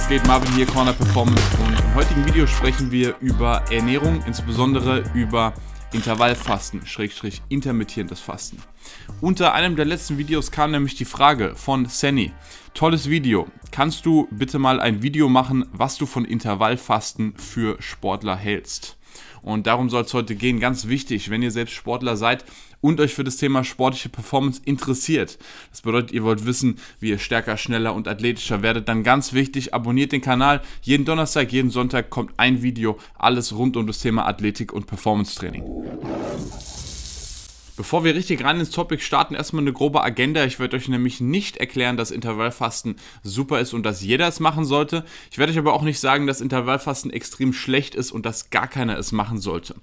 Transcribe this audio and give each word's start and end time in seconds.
was 0.00 0.08
geht? 0.08 0.26
Marvin 0.26 0.54
hier, 0.54 0.66
Corner 0.66 0.92
Performance 0.92 1.42
und 1.58 1.78
im 1.78 1.94
heutigen 1.94 2.24
Video 2.24 2.46
sprechen 2.46 2.90
wir 2.90 3.16
über 3.20 3.62
Ernährung, 3.70 4.22
insbesondere 4.26 5.04
über 5.14 5.52
Intervallfasten, 5.92 6.86
Schrägstrich 6.86 7.42
intermittierendes 7.48 8.20
Fasten. 8.20 8.62
Unter 9.20 9.52
einem 9.52 9.76
der 9.76 9.84
letzten 9.84 10.16
Videos 10.16 10.50
kam 10.50 10.70
nämlich 10.70 10.94
die 10.94 11.04
Frage 11.04 11.54
von 11.54 11.86
Senny. 11.86 12.32
Tolles 12.72 13.10
Video. 13.10 13.46
Kannst 13.72 14.06
du 14.06 14.26
bitte 14.30 14.58
mal 14.58 14.80
ein 14.80 15.02
Video 15.02 15.28
machen, 15.28 15.66
was 15.72 15.98
du 15.98 16.06
von 16.06 16.24
Intervallfasten 16.24 17.34
für 17.36 17.76
Sportler 17.82 18.36
hältst? 18.36 18.96
Und 19.42 19.66
darum 19.66 19.90
soll 19.90 20.02
es 20.02 20.14
heute 20.14 20.34
gehen. 20.34 20.60
Ganz 20.60 20.88
wichtig, 20.88 21.30
wenn 21.30 21.42
ihr 21.42 21.50
selbst 21.50 21.74
Sportler 21.74 22.16
seid 22.16 22.44
und 22.80 23.00
euch 23.00 23.14
für 23.14 23.24
das 23.24 23.36
Thema 23.36 23.64
sportliche 23.64 24.08
Performance 24.08 24.60
interessiert. 24.64 25.38
Das 25.70 25.82
bedeutet, 25.82 26.12
ihr 26.12 26.24
wollt 26.24 26.46
wissen, 26.46 26.78
wie 26.98 27.10
ihr 27.10 27.18
stärker, 27.18 27.56
schneller 27.56 27.94
und 27.94 28.08
athletischer 28.08 28.62
werdet. 28.62 28.88
Dann 28.88 29.02
ganz 29.02 29.32
wichtig, 29.32 29.74
abonniert 29.74 30.12
den 30.12 30.20
Kanal. 30.20 30.62
Jeden 30.82 31.04
Donnerstag, 31.04 31.52
jeden 31.52 31.70
Sonntag 31.70 32.10
kommt 32.10 32.32
ein 32.36 32.62
Video. 32.62 32.98
Alles 33.18 33.54
rund 33.54 33.76
um 33.76 33.86
das 33.86 34.00
Thema 34.00 34.26
Athletik 34.26 34.72
und 34.72 34.86
Performance 34.86 35.34
Training. 35.34 35.62
Bevor 37.80 38.04
wir 38.04 38.14
richtig 38.14 38.44
rein 38.44 38.60
ins 38.60 38.68
Topic 38.68 39.02
starten, 39.02 39.34
erstmal 39.34 39.62
eine 39.62 39.72
grobe 39.72 40.02
Agenda. 40.02 40.44
Ich 40.44 40.58
werde 40.58 40.76
euch 40.76 40.88
nämlich 40.88 41.22
nicht 41.22 41.56
erklären, 41.56 41.96
dass 41.96 42.10
Intervallfasten 42.10 42.96
super 43.22 43.58
ist 43.58 43.72
und 43.72 43.84
dass 43.84 44.02
jeder 44.02 44.28
es 44.28 44.38
machen 44.38 44.66
sollte. 44.66 45.02
Ich 45.30 45.38
werde 45.38 45.50
euch 45.50 45.58
aber 45.58 45.72
auch 45.72 45.80
nicht 45.80 45.98
sagen, 45.98 46.26
dass 46.26 46.42
Intervallfasten 46.42 47.10
extrem 47.10 47.54
schlecht 47.54 47.94
ist 47.94 48.12
und 48.12 48.26
dass 48.26 48.50
gar 48.50 48.68
keiner 48.68 48.98
es 48.98 49.12
machen 49.12 49.38
sollte. 49.38 49.76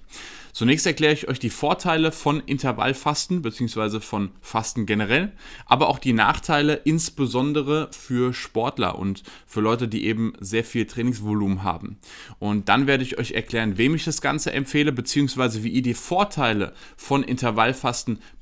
Zunächst 0.52 0.86
erkläre 0.86 1.12
ich 1.12 1.28
euch 1.28 1.38
die 1.38 1.50
Vorteile 1.50 2.10
von 2.10 2.40
Intervallfasten 2.40 3.42
bzw. 3.42 4.00
von 4.00 4.30
Fasten 4.40 4.86
generell, 4.86 5.32
aber 5.66 5.88
auch 5.88 5.98
die 6.00 6.12
Nachteile 6.12 6.74
insbesondere 6.74 7.90
für 7.92 8.32
Sportler 8.34 8.98
und 8.98 9.22
für 9.46 9.60
Leute, 9.60 9.86
die 9.86 10.04
eben 10.04 10.32
sehr 10.40 10.64
viel 10.64 10.86
Trainingsvolumen 10.86 11.62
haben. 11.62 11.98
Und 12.38 12.68
dann 12.68 12.86
werde 12.86 13.04
ich 13.04 13.18
euch 13.18 13.32
erklären, 13.32 13.78
wem 13.78 13.94
ich 13.94 14.04
das 14.04 14.20
Ganze 14.20 14.52
empfehle 14.52 14.90
bzw. 14.90 15.62
wie 15.62 15.68
ihr 15.68 15.82
die 15.82 15.94
Vorteile 15.94 16.72
von 16.96 17.22
Intervallfasten 17.22 17.87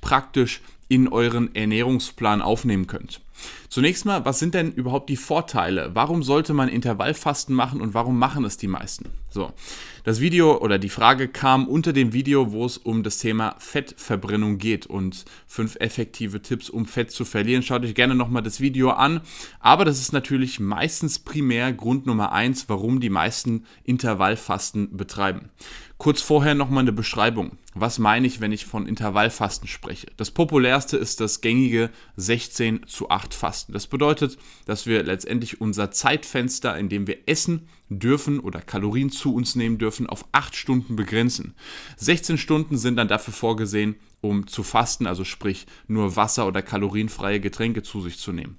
praktisch 0.01 0.61
in 0.89 1.09
euren 1.09 1.55
Ernährungsplan 1.55 2.43
aufnehmen 2.43 2.87
könnt. 2.87 3.21
Zunächst 3.69 4.07
mal, 4.07 4.25
was 4.25 4.39
sind 4.39 4.55
denn 4.55 4.73
überhaupt 4.73 5.11
die 5.11 5.17
Vorteile? 5.17 5.91
Warum 5.95 6.23
sollte 6.23 6.55
man 6.55 6.69
Intervallfasten 6.69 7.55
machen 7.55 7.81
und 7.81 7.93
warum 7.93 8.19
machen 8.19 8.45
es 8.45 8.57
die 8.57 8.69
meisten? 8.69 9.11
So, 9.29 9.53
das 10.05 10.21
Video 10.21 10.57
oder 10.59 10.79
die 10.79 10.89
Frage 10.89 11.29
kam 11.29 11.69
unter 11.69 11.93
dem 11.93 12.13
Video, 12.13 12.53
wo 12.53 12.65
es 12.65 12.79
um 12.79 13.03
das 13.03 13.19
Thema 13.19 13.55
Fettverbrennung 13.59 14.57
geht 14.57 14.87
und 14.87 15.27
fünf 15.47 15.77
effektive 15.77 16.41
Tipps, 16.41 16.71
um 16.71 16.87
Fett 16.87 17.11
zu 17.11 17.25
verlieren. 17.25 17.63
Schaut 17.63 17.85
euch 17.85 17.95
gerne 17.95 18.15
nochmal 18.15 18.43
das 18.43 18.61
Video 18.61 18.91
an. 18.91 19.21
Aber 19.61 19.85
das 19.85 20.01
ist 20.01 20.13
natürlich 20.13 20.59
meistens 20.59 21.19
primär 21.19 21.73
Grund 21.73 22.07
Nummer 22.07 22.33
eins, 22.33 22.69
warum 22.69 23.01
die 23.01 23.11
meisten 23.11 23.67
Intervallfasten 23.85 24.97
betreiben. 24.97 25.51
Kurz 25.99 26.23
vorher 26.23 26.55
nochmal 26.55 26.85
eine 26.85 26.93
Beschreibung. 26.93 27.59
Was 27.75 27.99
meine 27.99 28.27
ich, 28.27 28.41
wenn 28.41 28.53
ich 28.53 28.65
von 28.65 28.87
Intervallfasten 28.87 29.69
spreche? 29.69 30.07
Das 30.17 30.31
populärste 30.77 30.99
ist 30.99 31.21
das 31.21 31.41
gängige 31.41 31.91
16 32.17 32.87
zu 32.87 33.09
8 33.09 33.33
Fasten. 33.33 33.73
Das 33.73 33.87
bedeutet, 33.87 34.37
dass 34.67 34.87
wir 34.87 35.03
letztendlich 35.05 35.59
unser 35.59 35.91
Zeitfenster, 35.91 36.77
in 36.77 36.91
dem 36.91 37.07
wir 37.07 37.27
essen 37.27 37.69
dürfen 37.89 38.41
oder 38.41 38.61
Kalorien 38.61 39.11
zu 39.11 39.35
uns 39.35 39.55
nehmen 39.55 39.79
dürfen, 39.79 40.07
auf 40.07 40.27
8 40.33 40.55
Stunden 40.55 40.95
begrenzen. 40.95 41.55
16 41.97 42.37
Stunden 42.37 42.77
sind 42.77 42.97
dann 42.97 43.09
dafür 43.09 43.33
vorgesehen, 43.33 43.97
um 44.21 44.47
zu 44.47 44.63
fasten, 44.63 45.07
also 45.07 45.25
sprich 45.25 45.67
nur 45.89 46.15
Wasser 46.15 46.47
oder 46.47 46.61
kalorienfreie 46.61 47.41
Getränke 47.41 47.83
zu 47.83 48.03
sich 48.03 48.19
zu 48.19 48.33
nehmen. 48.33 48.59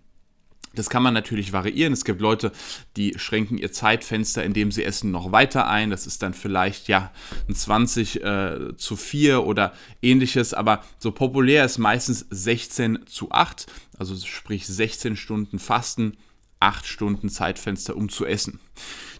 Das 0.78 0.90
kann 0.90 1.04
man 1.04 1.14
natürlich 1.14 1.54
variieren. 1.54 1.94
Es 1.94 2.06
gibt 2.06 2.22
Leute, 2.22 2.52
die 2.96 3.16
schränken 3.18 3.58
ihr 3.58 3.72
Zeitfenster, 3.72 4.44
in 4.44 4.54
dem 4.54 4.72
sie 4.72 4.84
essen, 4.84 5.12
noch 5.12 5.32
weiter 5.32 5.68
ein. 5.68 5.90
Das 5.90 6.06
ist 6.06 6.22
dann 6.22 6.34
vielleicht 6.34 6.88
ja 6.88 7.12
ein 7.50 7.56
20 7.56 8.24
äh, 8.24 8.78
zu 8.78 8.96
4 8.96 9.44
oder 9.44 9.74
ähnliches. 10.02 10.54
Aber 10.54 10.84
so 11.00 11.12
populär 11.12 11.66
ist 11.66 11.78
meistens 11.78 12.26
16 12.30 13.08
zu 13.08 13.32
8. 13.32 13.66
Also 13.98 14.16
sprich 14.16 14.68
16 14.68 15.16
Stunden 15.16 15.60
Fasten, 15.60 16.18
8 16.60 16.86
Stunden 16.86 17.30
Zeitfenster, 17.30 17.96
um 17.96 18.10
zu 18.10 18.26
essen. 18.26 18.60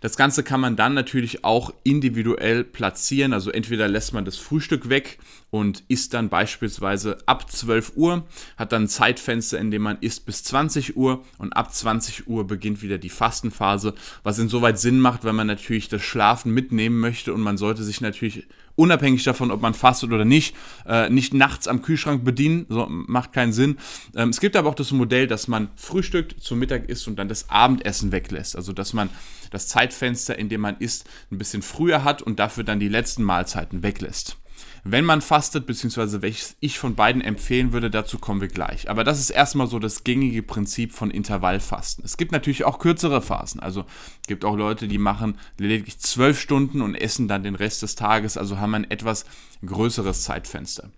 Das 0.02 0.16
Ganze 0.16 0.44
kann 0.44 0.60
man 0.62 0.76
dann 0.76 0.94
natürlich 0.94 1.44
auch 1.44 1.74
individuell 1.84 2.64
platzieren. 2.64 3.34
Also 3.34 3.52
entweder 3.52 3.88
lässt 3.88 4.14
man 4.14 4.26
das 4.26 4.38
Frühstück 4.38 4.90
weg 4.90 5.18
und 5.50 5.84
isst 5.88 6.14
dann 6.14 6.30
beispielsweise 6.30 7.18
ab 7.26 7.50
12 7.50 7.94
Uhr, 7.96 8.26
hat 8.58 8.72
dann 8.72 8.84
ein 8.84 8.88
Zeitfenster, 8.90 9.58
in 9.58 9.72
dem 9.72 9.82
man 9.82 9.98
isst 10.02 10.26
bis 10.26 10.44
20 10.44 10.98
Uhr 10.98 11.24
und 11.38 11.54
ab 11.54 11.74
20 11.74 12.28
Uhr 12.28 12.46
beginnt 12.46 12.82
wieder 12.82 12.98
die 12.98 13.10
Fastenphase, 13.10 13.94
was 14.24 14.40
insoweit 14.40 14.78
Sinn 14.80 15.00
macht, 15.00 15.24
wenn 15.24 15.36
man 15.36 15.48
natürlich 15.48 15.88
das 15.88 16.02
Schlafen 16.02 16.54
mitnehmen 16.54 17.00
möchte 17.00 17.34
und 17.34 17.42
man 17.42 17.58
sollte 17.58 17.84
sich 17.84 18.02
natürlich 18.02 18.48
unabhängig 18.76 19.24
davon, 19.24 19.52
ob 19.52 19.62
man 19.62 19.74
fastet 19.74 20.12
oder 20.12 20.24
nicht, 20.24 20.56
äh, 20.86 21.10
nicht 21.10 21.34
nachts 21.34 21.68
am 21.68 21.82
Kühlschrank 21.82 22.24
bedienen, 22.24 22.66
so, 22.70 22.86
macht 22.90 23.34
keinen 23.34 23.52
Sinn. 23.52 23.78
Ähm, 24.16 24.30
es 24.30 24.40
gibt 24.40 24.56
aber 24.56 24.70
auch 24.70 24.76
das 24.76 24.92
Modell, 24.92 25.28
dass 25.28 25.48
man 25.48 25.70
frühstückt, 25.76 26.36
zum 26.42 26.60
Mittag 26.60 26.88
isst 26.88 27.08
und 27.08 27.18
dann 27.18 27.28
das 27.28 27.50
Abendessen 27.50 28.12
weglässt. 28.12 28.56
Also 28.56 28.74
dass 28.74 28.94
man 28.94 29.10
das 29.52 29.68
Zeitfenster, 29.68 30.38
in 30.38 30.50
dem 30.50 30.62
man 30.62 30.78
isst, 30.78 31.06
ein 31.32 31.38
bisschen 31.38 31.62
früher 31.62 32.04
hat 32.04 32.22
und 32.22 32.40
dafür 32.40 32.64
dann 32.64 32.80
die 32.80 32.90
letzten 32.90 33.24
Mahlzeiten 33.24 33.84
weglässt. 33.84 34.38
Wenn 34.84 35.06
man 35.06 35.22
fastet, 35.22 35.66
beziehungsweise 35.66 36.22
welches 36.22 36.56
ich 36.62 36.80
von 36.80 36.96
beiden 36.96 37.22
empfehlen 37.22 37.74
würde, 37.74 37.90
dazu 37.90 38.20
kommen 38.20 38.40
wir 38.40 38.48
gleich. 38.48 38.90
Aber 38.90 39.04
das 39.04 39.20
ist 39.20 39.32
erstmal 39.32 39.68
so 39.68 39.80
das 39.80 40.06
gängige 40.06 40.44
Prinzip 40.44 40.94
von 40.94 41.12
Intervallfasten. 41.12 42.06
Es 42.06 42.16
gibt 42.16 42.32
natürlich 42.32 42.64
auch 42.64 42.80
kürzere 42.80 43.22
Phasen. 43.22 43.60
Also 43.60 43.86
es 44.22 44.28
gibt 44.28 44.46
auch 44.46 44.56
Leute, 44.56 44.88
die 44.88 44.98
machen 44.98 45.38
lediglich 45.58 46.00
zwölf 46.00 46.40
Stunden 46.40 46.82
und 46.82 46.96
essen 46.96 47.28
dann 47.28 47.44
den 47.44 47.56
Rest 47.56 47.82
des 47.82 47.96
Tages, 47.96 48.38
also 48.38 48.60
haben 48.60 48.76
ein 48.76 48.90
etwas 48.90 49.26
größeres 49.66 50.24
Zeitfenster. 50.24 50.90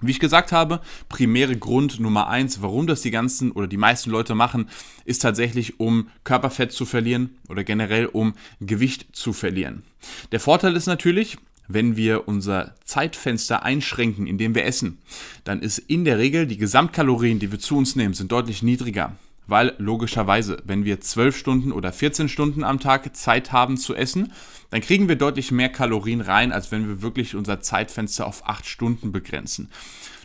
Wie 0.00 0.12
ich 0.12 0.20
gesagt 0.20 0.52
habe, 0.52 0.80
primäre 1.08 1.56
Grund 1.56 1.98
Nummer 1.98 2.28
eins, 2.28 2.62
warum 2.62 2.86
das 2.86 3.02
die 3.02 3.10
ganzen 3.10 3.50
oder 3.50 3.66
die 3.66 3.76
meisten 3.76 4.10
Leute 4.10 4.36
machen, 4.36 4.68
ist 5.04 5.22
tatsächlich, 5.22 5.80
um 5.80 6.08
Körperfett 6.22 6.70
zu 6.70 6.86
verlieren 6.86 7.30
oder 7.48 7.64
generell 7.64 8.06
um 8.06 8.34
Gewicht 8.60 9.08
zu 9.12 9.32
verlieren. 9.32 9.82
Der 10.30 10.38
Vorteil 10.38 10.76
ist 10.76 10.86
natürlich, 10.86 11.36
wenn 11.66 11.96
wir 11.96 12.28
unser 12.28 12.74
Zeitfenster 12.84 13.64
einschränken, 13.64 14.28
indem 14.28 14.54
wir 14.54 14.64
essen, 14.64 14.98
dann 15.42 15.60
ist 15.60 15.78
in 15.78 16.04
der 16.04 16.18
Regel 16.18 16.46
die 16.46 16.58
Gesamtkalorien, 16.58 17.40
die 17.40 17.50
wir 17.50 17.58
zu 17.58 17.76
uns 17.76 17.96
nehmen, 17.96 18.14
sind 18.14 18.30
deutlich 18.30 18.62
niedriger. 18.62 19.16
Weil 19.48 19.74
logischerweise, 19.78 20.58
wenn 20.64 20.84
wir 20.84 21.00
12 21.00 21.36
Stunden 21.36 21.72
oder 21.72 21.92
14 21.92 22.28
Stunden 22.28 22.62
am 22.62 22.78
Tag 22.78 23.16
Zeit 23.16 23.50
haben 23.50 23.78
zu 23.78 23.94
essen, 23.96 24.32
dann 24.70 24.82
kriegen 24.82 25.08
wir 25.08 25.16
deutlich 25.16 25.50
mehr 25.50 25.70
Kalorien 25.70 26.20
rein, 26.20 26.52
als 26.52 26.70
wenn 26.70 26.86
wir 26.86 27.02
wirklich 27.02 27.34
unser 27.34 27.60
Zeitfenster 27.60 28.26
auf 28.26 28.46
8 28.46 28.66
Stunden 28.66 29.10
begrenzen. 29.10 29.70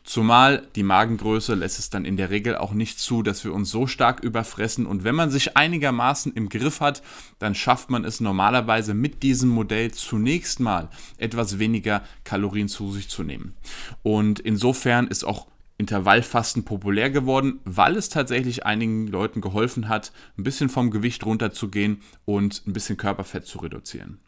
Zumal 0.03 0.67
die 0.75 0.83
Magengröße 0.83 1.53
lässt 1.55 1.79
es 1.79 1.89
dann 1.89 2.03
in 2.03 2.17
der 2.17 2.29
Regel 2.29 2.57
auch 2.57 2.73
nicht 2.73 2.99
zu, 2.99 3.23
dass 3.23 3.45
wir 3.45 3.53
uns 3.53 3.71
so 3.71 3.87
stark 3.87 4.21
überfressen. 4.21 4.85
Und 4.85 5.05
wenn 5.05 5.15
man 5.15 5.31
sich 5.31 5.55
einigermaßen 5.55 6.33
im 6.33 6.49
Griff 6.49 6.81
hat, 6.81 7.01
dann 7.39 7.55
schafft 7.55 7.89
man 7.89 8.03
es 8.03 8.19
normalerweise 8.19 8.93
mit 8.93 9.23
diesem 9.23 9.47
Modell 9.47 9.91
zunächst 9.91 10.59
mal 10.59 10.89
etwas 11.17 11.57
weniger 11.57 12.03
Kalorien 12.25 12.67
zu 12.67 12.91
sich 12.91 13.07
zu 13.07 13.23
nehmen. 13.23 13.53
Und 14.01 14.41
insofern 14.41 15.07
ist 15.07 15.23
auch 15.23 15.47
Intervallfasten 15.77 16.63
populär 16.63 17.09
geworden, 17.09 17.59
weil 17.65 17.95
es 17.95 18.09
tatsächlich 18.09 18.65
einigen 18.65 19.07
Leuten 19.07 19.41
geholfen 19.41 19.89
hat, 19.89 20.11
ein 20.37 20.43
bisschen 20.43 20.69
vom 20.69 20.91
Gewicht 20.91 21.25
runterzugehen 21.25 22.01
und 22.25 22.63
ein 22.67 22.73
bisschen 22.73 22.97
Körperfett 22.97 23.45
zu 23.45 23.59
reduzieren. 23.59 24.19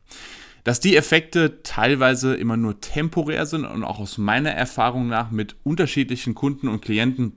Dass 0.63 0.79
die 0.79 0.95
Effekte 0.95 1.61
teilweise 1.61 2.35
immer 2.35 2.57
nur 2.57 2.81
temporär 2.81 3.45
sind 3.45 3.65
und 3.65 3.83
auch 3.83 3.99
aus 3.99 4.17
meiner 4.17 4.51
Erfahrung 4.51 5.07
nach 5.07 5.29
mit 5.29 5.55
unterschiedlichen 5.63 6.33
Kunden 6.33 6.67
und 6.67 6.81
Klienten 6.81 7.33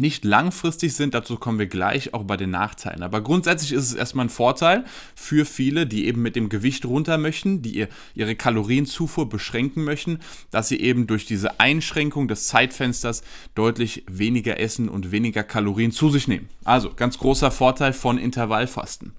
nicht 0.00 0.24
langfristig 0.24 0.94
sind, 0.94 1.14
dazu 1.14 1.36
kommen 1.36 1.58
wir 1.58 1.66
gleich 1.66 2.14
auch 2.14 2.24
bei 2.24 2.36
den 2.36 2.50
Nachteilen. 2.50 3.02
Aber 3.02 3.20
grundsätzlich 3.20 3.72
ist 3.72 3.84
es 3.84 3.94
erstmal 3.94 4.26
ein 4.26 4.30
Vorteil 4.30 4.84
für 5.14 5.44
viele, 5.44 5.86
die 5.86 6.06
eben 6.06 6.22
mit 6.22 6.36
dem 6.36 6.48
Gewicht 6.48 6.84
runter 6.84 7.18
möchten, 7.18 7.62
die 7.62 7.76
ihr, 7.76 7.88
ihre 8.14 8.34
Kalorienzufuhr 8.34 9.28
beschränken 9.28 9.84
möchten, 9.84 10.20
dass 10.50 10.68
sie 10.68 10.80
eben 10.80 11.06
durch 11.06 11.26
diese 11.26 11.60
Einschränkung 11.60 12.28
des 12.28 12.46
Zeitfensters 12.46 13.22
deutlich 13.54 14.04
weniger 14.08 14.60
essen 14.60 14.88
und 14.88 15.12
weniger 15.12 15.42
Kalorien 15.42 15.92
zu 15.92 16.10
sich 16.10 16.28
nehmen. 16.28 16.48
Also 16.64 16.92
ganz 16.94 17.18
großer 17.18 17.50
Vorteil 17.50 17.92
von 17.92 18.18
Intervallfasten. 18.18 19.12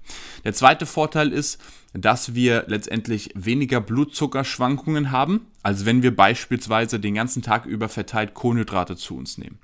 Der 0.44 0.54
zweite 0.54 0.86
Vorteil 0.86 1.32
ist, 1.32 1.58
dass 1.92 2.34
wir 2.34 2.64
letztendlich 2.68 3.30
weniger 3.34 3.80
Blutzuckerschwankungen 3.80 5.10
haben, 5.10 5.46
als 5.62 5.84
wenn 5.84 6.02
wir 6.02 6.14
beispielsweise 6.14 7.00
den 7.00 7.14
ganzen 7.14 7.42
Tag 7.42 7.66
über 7.66 7.88
verteilt 7.88 8.34
Kohlenhydrate 8.34 8.96
zu 8.96 9.16
uns 9.16 9.38
nehmen. 9.38 9.58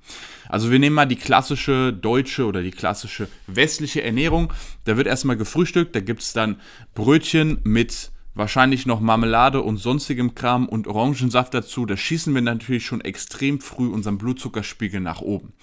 Also 0.48 0.70
wir 0.70 0.78
nehmen 0.78 0.96
mal 0.96 1.06
die 1.06 1.16
klassische 1.16 1.92
deutsche 1.92 2.46
oder 2.46 2.62
die 2.62 2.72
klassische 2.72 3.28
westliche 3.46 4.02
Ernährung. 4.02 4.52
Da 4.84 4.96
wird 4.96 5.06
erstmal 5.06 5.36
gefrühstückt, 5.36 5.94
da 5.94 6.00
gibt 6.00 6.22
es 6.22 6.32
dann 6.32 6.60
Brötchen 6.94 7.60
mit 7.62 8.10
wahrscheinlich 8.36 8.86
noch 8.86 9.00
Marmelade 9.00 9.62
und 9.62 9.78
sonstigem 9.78 10.34
Kram 10.34 10.68
und 10.68 10.86
Orangensaft 10.86 11.54
dazu, 11.54 11.86
da 11.86 11.96
schießen 11.96 12.34
wir 12.34 12.42
natürlich 12.42 12.84
schon 12.84 13.00
extrem 13.00 13.60
früh 13.60 13.88
unseren 13.88 14.18
Blutzuckerspiegel 14.18 15.00
nach 15.00 15.22
oben. 15.22 15.54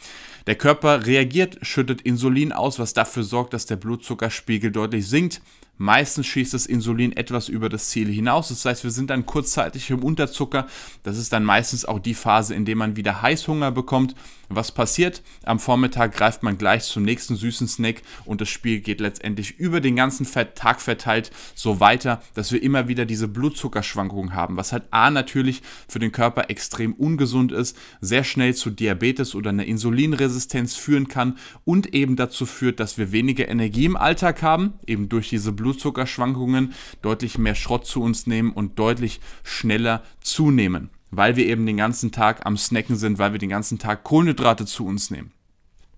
Der 0.48 0.56
Körper 0.56 1.06
reagiert, 1.06 1.60
schüttet 1.62 2.02
Insulin 2.02 2.52
aus, 2.52 2.80
was 2.80 2.94
dafür 2.94 3.24
sorgt, 3.24 3.54
dass 3.54 3.66
der 3.66 3.78
Blutzuckerspiegel 3.78 4.72
deutlich 4.72 5.08
sinkt. 5.08 5.42
Meistens 5.78 6.28
schießt 6.28 6.54
das 6.54 6.66
Insulin 6.66 7.18
etwas 7.18 7.50
über 7.50 7.68
das 7.68 7.90
Ziel 7.90 8.08
hinaus. 8.08 8.50
Das 8.50 8.64
heißt, 8.64 8.84
wir 8.84 8.92
sind 8.92 9.10
dann 9.10 9.26
kurzzeitig 9.26 9.90
im 9.90 10.04
Unterzucker. 10.04 10.68
Das 11.02 11.18
ist 11.18 11.34
dann 11.34 11.44
meistens 11.44 11.84
auch 11.86 12.00
die 12.00 12.14
Phase, 12.14 12.54
in 12.54 12.66
der 12.66 12.76
man 12.76 12.96
wieder 12.96 13.22
Heißhunger 13.22 13.72
bekommt. 13.72 14.16
Was 14.50 14.72
passiert? 14.72 15.24
Am 15.44 15.60
Vormittag 15.60 16.14
greift 16.14 16.44
man 16.44 16.58
gleich 16.58 16.84
zum 16.84 17.04
nächsten 17.04 17.36
süßen 17.36 17.68
Snack 17.68 18.02
und 18.26 18.42
das 18.42 18.50
Spiel 18.50 18.82
geht 18.82 19.00
letztendlich 19.00 19.58
über 19.58 19.82
den 19.82 19.96
ganzen 19.96 20.28
Tag 20.56 20.82
verteilt 20.82 21.32
so 21.56 21.80
weiter, 21.80 22.22
dass 22.36 22.52
wir 22.52 22.62
immer 22.62 22.88
wieder 22.88 23.06
diese 23.06 23.28
Blutzuckerschwankungen 23.28 24.36
haben, 24.36 24.58
was 24.58 24.72
halt 24.72 24.84
A 24.92 25.10
natürlich 25.10 25.62
für 25.88 26.00
den 26.00 26.12
Körper 26.12 26.50
extrem 26.50 26.94
ungesund 26.94 27.52
ist, 27.52 27.78
sehr 28.02 28.24
schnell 28.24 28.54
zu 28.54 28.70
Diabetes 28.70 29.34
oder 29.34 29.50
einer 29.50 29.66
Insulinresistenz 29.66 30.76
führen 30.76 31.08
kann 31.08 31.38
und 31.66 31.94
eben 31.94 32.16
dazu 32.16 32.46
führt, 32.46 32.80
dass 32.80 32.98
wir 32.98 33.12
weniger 33.12 33.48
Energie 33.48 33.86
im 33.86 33.98
Alltag 33.98 34.44
haben, 34.44 34.74
eben 34.86 35.10
durch 35.10 35.30
diese 35.30 35.52
Blutzuckerschwankungen 35.64 36.74
deutlich 37.02 37.40
mehr 37.40 37.56
Schrott 37.56 37.88
zu 37.88 38.04
uns 38.04 38.28
nehmen 38.28 38.52
und 38.52 38.78
deutlich 38.78 39.20
schneller 39.44 40.04
zunehmen 40.22 40.92
weil 41.16 41.36
wir 41.36 41.46
eben 41.46 41.66
den 41.68 41.78
ganzen 41.78 42.12
Tag 42.12 42.46
am 42.46 42.58
Snacken 42.58 42.96
sind, 42.96 43.20
weil 43.20 43.34
wir 43.34 43.40
den 43.40 43.50
ganzen 43.50 43.80
Tag 43.80 44.04
Kohlenhydrate 44.04 44.66
zu 44.66 44.86
uns 44.86 45.12
nehmen. 45.12 45.32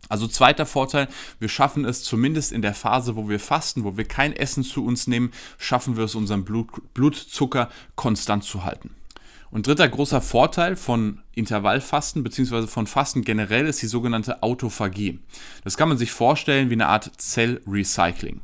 Also 0.08 0.28
zweiter 0.28 0.66
Vorteil, 0.66 1.08
wir 1.40 1.50
schaffen 1.50 1.84
es 1.86 2.04
zumindest 2.04 2.52
in 2.52 2.62
der 2.62 2.76
Phase, 2.76 3.16
wo 3.16 3.28
wir 3.28 3.40
fasten, 3.40 3.84
wo 3.84 3.98
wir 3.98 4.06
kein 4.06 4.34
Essen 4.34 4.64
zu 4.64 4.86
uns 4.86 5.08
nehmen, 5.08 5.32
schaffen 5.58 5.98
wir 5.98 6.04
es, 6.04 6.16
unseren 6.16 6.46
Blut, 6.46 6.94
Blutzucker 6.94 7.70
konstant 7.96 8.44
zu 8.44 8.64
halten. 8.64 8.92
Und 9.50 9.68
dritter 9.68 9.88
großer 9.88 10.22
Vorteil 10.22 10.76
von 10.76 11.22
Intervallfasten 11.34 12.24
bzw. 12.24 12.68
von 12.68 12.88
Fasten 12.88 13.24
generell 13.24 13.68
ist 13.68 13.82
die 13.82 13.88
sogenannte 13.88 14.44
Autophagie. 14.44 15.20
Das 15.64 15.78
kann 15.78 15.90
man 15.90 15.98
sich 15.98 16.12
vorstellen 16.12 16.70
wie 16.70 16.74
eine 16.74 16.88
Art 16.88 17.12
Zellrecycling. 17.18 18.42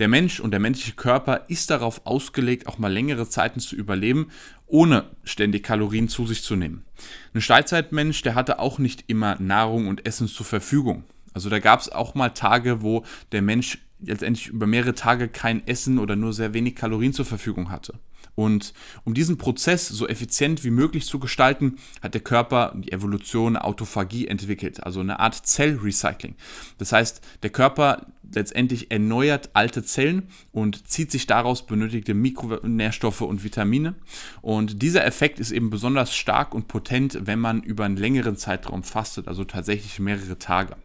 Der 0.00 0.08
Mensch 0.08 0.40
und 0.40 0.50
der 0.50 0.60
menschliche 0.60 0.96
Körper 0.96 1.44
ist 1.48 1.70
darauf 1.70 2.04
ausgelegt, 2.04 2.66
auch 2.66 2.78
mal 2.78 2.92
längere 2.92 3.28
Zeiten 3.28 3.60
zu 3.60 3.76
überleben, 3.76 4.30
ohne 4.66 5.04
ständig 5.22 5.62
Kalorien 5.62 6.08
zu 6.08 6.26
sich 6.26 6.42
zu 6.42 6.56
nehmen. 6.56 6.84
Ein 7.32 7.40
Steinzeitmensch, 7.40 8.22
der 8.22 8.34
hatte 8.34 8.58
auch 8.58 8.78
nicht 8.78 9.04
immer 9.06 9.36
Nahrung 9.40 9.86
und 9.86 10.04
Essen 10.06 10.26
zur 10.26 10.46
Verfügung. 10.46 11.04
Also 11.32 11.48
da 11.48 11.60
gab 11.60 11.80
es 11.80 11.90
auch 11.90 12.14
mal 12.14 12.30
Tage, 12.30 12.82
wo 12.82 13.04
der 13.30 13.42
Mensch 13.42 13.78
letztendlich 14.00 14.48
über 14.48 14.66
mehrere 14.66 14.94
Tage 14.94 15.28
kein 15.28 15.66
Essen 15.66 15.98
oder 15.98 16.16
nur 16.16 16.32
sehr 16.32 16.54
wenig 16.54 16.74
Kalorien 16.74 17.12
zur 17.12 17.24
Verfügung 17.24 17.70
hatte. 17.70 17.94
Und 18.34 18.74
um 19.04 19.14
diesen 19.14 19.38
Prozess 19.38 19.88
so 19.88 20.08
effizient 20.08 20.64
wie 20.64 20.70
möglich 20.70 21.06
zu 21.06 21.20
gestalten, 21.20 21.76
hat 22.02 22.14
der 22.14 22.20
Körper 22.20 22.74
die 22.76 22.90
Evolution 22.90 23.56
Autophagie 23.56 24.26
entwickelt, 24.26 24.82
also 24.82 25.00
eine 25.00 25.20
Art 25.20 25.34
Zellrecycling. 25.34 26.34
Das 26.78 26.92
heißt, 26.92 27.20
der 27.42 27.50
Körper 27.50 28.06
letztendlich 28.32 28.90
erneuert 28.90 29.50
alte 29.54 29.82
Zellen 29.82 30.28
und 30.52 30.88
zieht 30.88 31.10
sich 31.10 31.26
daraus 31.26 31.66
benötigte 31.66 32.14
Mikronährstoffe 32.14 33.22
und 33.22 33.44
Vitamine. 33.44 33.94
Und 34.42 34.82
dieser 34.82 35.04
Effekt 35.04 35.40
ist 35.40 35.50
eben 35.50 35.70
besonders 35.70 36.14
stark 36.14 36.54
und 36.54 36.68
potent, 36.68 37.18
wenn 37.26 37.38
man 37.38 37.62
über 37.62 37.84
einen 37.84 37.96
längeren 37.96 38.36
Zeitraum 38.36 38.82
fastet, 38.82 39.28
also 39.28 39.44
tatsächlich 39.44 39.98
mehrere 39.98 40.38
Tage. 40.38 40.76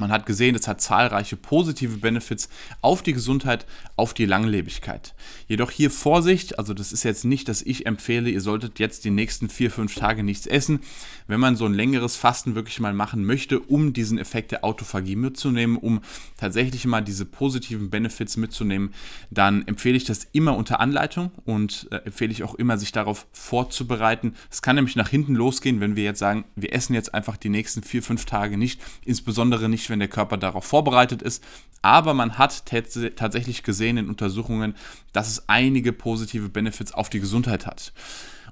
Man 0.00 0.10
hat 0.10 0.24
gesehen, 0.24 0.54
es 0.54 0.66
hat 0.66 0.80
zahlreiche 0.80 1.36
positive 1.36 1.98
Benefits 1.98 2.48
auf 2.80 3.02
die 3.02 3.12
Gesundheit, 3.12 3.66
auf 3.96 4.14
die 4.14 4.24
Langlebigkeit. 4.24 5.14
Jedoch 5.46 5.70
hier 5.70 5.90
Vorsicht, 5.90 6.58
also 6.58 6.72
das 6.72 6.92
ist 6.92 7.04
jetzt 7.04 7.26
nicht, 7.26 7.48
dass 7.48 7.60
ich 7.60 7.84
empfehle, 7.84 8.30
ihr 8.30 8.40
solltet 8.40 8.78
jetzt 8.78 9.04
die 9.04 9.10
nächsten 9.10 9.50
vier, 9.50 9.70
fünf 9.70 9.94
Tage 9.94 10.22
nichts 10.22 10.46
essen. 10.46 10.80
Wenn 11.26 11.38
man 11.38 11.54
so 11.54 11.66
ein 11.66 11.74
längeres 11.74 12.16
Fasten 12.16 12.54
wirklich 12.54 12.80
mal 12.80 12.94
machen 12.94 13.26
möchte, 13.26 13.60
um 13.60 13.92
diesen 13.92 14.16
Effekt 14.16 14.52
der 14.52 14.64
Autophagie 14.64 15.16
mitzunehmen, 15.16 15.76
um 15.76 16.00
tatsächlich 16.38 16.86
mal 16.86 17.02
diese 17.02 17.26
positiven 17.26 17.90
Benefits 17.90 18.38
mitzunehmen, 18.38 18.94
dann 19.30 19.68
empfehle 19.68 19.98
ich 19.98 20.04
das 20.04 20.26
immer 20.32 20.56
unter 20.56 20.80
Anleitung 20.80 21.30
und 21.44 21.88
äh, 21.90 21.96
empfehle 21.96 22.32
ich 22.32 22.42
auch 22.42 22.54
immer, 22.54 22.78
sich 22.78 22.92
darauf 22.92 23.26
vorzubereiten. 23.32 24.34
Es 24.50 24.62
kann 24.62 24.76
nämlich 24.76 24.96
nach 24.96 25.10
hinten 25.10 25.34
losgehen, 25.34 25.80
wenn 25.80 25.94
wir 25.94 26.04
jetzt 26.04 26.20
sagen, 26.20 26.44
wir 26.56 26.72
essen 26.72 26.94
jetzt 26.94 27.12
einfach 27.12 27.36
die 27.36 27.50
nächsten 27.50 27.82
vier, 27.82 28.02
fünf 28.02 28.24
Tage 28.24 28.56
nicht, 28.56 28.80
insbesondere 29.04 29.68
nicht 29.68 29.89
wenn 29.90 29.98
der 29.98 30.08
Körper 30.08 30.36
darauf 30.36 30.64
vorbereitet 30.64 31.20
ist. 31.22 31.44
Aber 31.82 32.14
man 32.14 32.38
hat 32.38 32.64
tatsächlich 32.66 33.62
gesehen 33.62 33.96
in 33.96 34.08
Untersuchungen, 34.08 34.74
dass 35.12 35.28
es 35.28 35.48
einige 35.48 35.92
positive 35.92 36.48
Benefits 36.48 36.92
auf 36.92 37.10
die 37.10 37.20
Gesundheit 37.20 37.66
hat. 37.66 37.92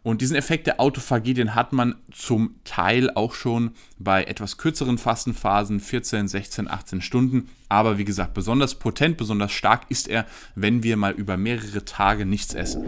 Und 0.04 0.20
diesen 0.20 0.36
Effekt 0.36 0.66
der 0.66 0.80
Autophagie, 0.80 1.34
den 1.34 1.54
hat 1.54 1.72
man 1.72 1.96
zum 2.12 2.54
Teil 2.64 3.10
auch 3.10 3.34
schon 3.34 3.72
bei 3.98 4.24
etwas 4.24 4.56
kürzeren 4.56 4.96
Fastenphasen, 4.96 5.80
14, 5.80 6.28
16, 6.28 6.70
18 6.70 7.02
Stunden. 7.02 7.50
Aber 7.68 7.98
wie 7.98 8.04
gesagt, 8.04 8.32
besonders 8.32 8.76
potent, 8.76 9.16
besonders 9.16 9.52
stark 9.52 9.86
ist 9.88 10.08
er, 10.08 10.24
wenn 10.54 10.82
wir 10.82 10.96
mal 10.96 11.12
über 11.12 11.36
mehrere 11.36 11.84
Tage 11.84 12.24
nichts 12.24 12.54
essen. 12.54 12.86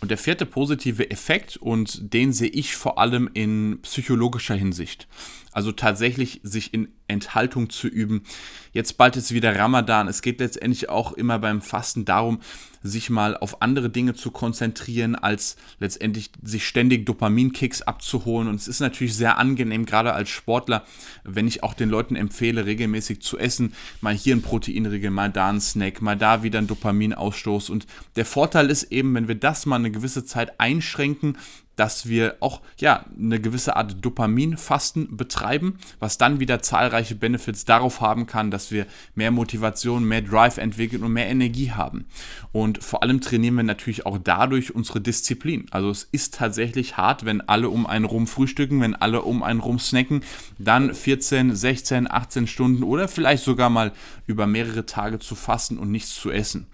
Und 0.00 0.10
der 0.10 0.16
vierte 0.16 0.46
positive 0.46 1.10
Effekt, 1.10 1.58
und 1.58 2.14
den 2.14 2.32
sehe 2.32 2.48
ich 2.48 2.76
vor 2.76 2.98
allem 2.98 3.28
in 3.34 3.80
psychologischer 3.82 4.54
Hinsicht. 4.54 5.08
Also 5.52 5.72
tatsächlich 5.72 6.40
sich 6.44 6.72
in 6.72 6.88
Enthaltung 7.08 7.70
zu 7.70 7.88
üben. 7.88 8.22
Jetzt 8.72 8.96
bald 8.96 9.16
ist 9.16 9.34
wieder 9.34 9.56
Ramadan. 9.56 10.06
Es 10.06 10.22
geht 10.22 10.38
letztendlich 10.38 10.88
auch 10.88 11.12
immer 11.12 11.38
beim 11.40 11.60
Fasten 11.60 12.04
darum, 12.04 12.40
sich 12.82 13.10
mal 13.10 13.36
auf 13.36 13.60
andere 13.60 13.90
Dinge 13.90 14.14
zu 14.14 14.30
konzentrieren, 14.30 15.14
als 15.14 15.56
letztendlich 15.80 16.30
sich 16.42 16.66
ständig 16.66 17.04
Dopaminkicks 17.04 17.82
abzuholen. 17.82 18.48
Und 18.48 18.54
es 18.54 18.68
ist 18.68 18.80
natürlich 18.80 19.14
sehr 19.14 19.38
angenehm, 19.38 19.86
gerade 19.86 20.14
als 20.14 20.30
Sportler, 20.30 20.84
wenn 21.24 21.48
ich 21.48 21.62
auch 21.62 21.74
den 21.74 21.90
Leuten 21.90 22.16
empfehle, 22.16 22.64
regelmäßig 22.64 23.20
zu 23.20 23.38
essen. 23.38 23.74
Mal 24.00 24.14
hier 24.14 24.36
ein 24.36 24.42
Proteinriegel, 24.42 25.10
mal 25.10 25.30
da 25.30 25.50
ein 25.50 25.60
Snack, 25.60 26.00
mal 26.00 26.16
da 26.16 26.42
wieder 26.42 26.58
ein 26.60 26.68
Dopaminausstoß. 26.68 27.70
Und 27.70 27.86
der 28.16 28.24
Vorteil 28.24 28.70
ist 28.70 28.84
eben, 28.84 29.14
wenn 29.14 29.28
wir 29.28 29.34
das 29.34 29.66
mal 29.66 29.76
eine 29.76 29.90
gewisse 29.90 30.24
Zeit 30.24 30.58
einschränken, 30.58 31.36
dass 31.80 32.06
wir 32.06 32.36
auch 32.40 32.60
ja 32.78 33.06
eine 33.18 33.40
gewisse 33.40 33.74
Art 33.74 34.04
Dopaminfasten 34.04 35.16
betreiben, 35.16 35.78
was 35.98 36.18
dann 36.18 36.38
wieder 36.38 36.60
zahlreiche 36.60 37.14
Benefits 37.14 37.64
darauf 37.64 38.02
haben 38.02 38.26
kann, 38.26 38.50
dass 38.50 38.70
wir 38.70 38.84
mehr 39.14 39.30
Motivation, 39.30 40.04
mehr 40.04 40.20
Drive 40.20 40.58
entwickeln 40.58 41.02
und 41.02 41.14
mehr 41.14 41.28
Energie 41.28 41.70
haben. 41.70 42.04
Und 42.52 42.84
vor 42.84 43.02
allem 43.02 43.22
trainieren 43.22 43.54
wir 43.54 43.62
natürlich 43.62 44.04
auch 44.04 44.18
dadurch 44.22 44.74
unsere 44.74 45.00
Disziplin. 45.00 45.68
Also 45.70 45.88
es 45.88 46.06
ist 46.12 46.34
tatsächlich 46.34 46.98
hart, 46.98 47.24
wenn 47.24 47.40
alle 47.40 47.70
um 47.70 47.86
einen 47.86 48.04
rum 48.04 48.26
frühstücken, 48.26 48.82
wenn 48.82 48.94
alle 48.94 49.22
um 49.22 49.42
einen 49.42 49.60
rum 49.60 49.78
snacken, 49.78 50.20
dann 50.58 50.92
14, 50.92 51.56
16, 51.56 52.10
18 52.10 52.46
Stunden 52.46 52.82
oder 52.82 53.08
vielleicht 53.08 53.42
sogar 53.42 53.70
mal 53.70 53.92
über 54.26 54.46
mehrere 54.46 54.84
Tage 54.84 55.18
zu 55.18 55.34
fasten 55.34 55.78
und 55.78 55.90
nichts 55.90 56.14
zu 56.14 56.30
essen. 56.30 56.66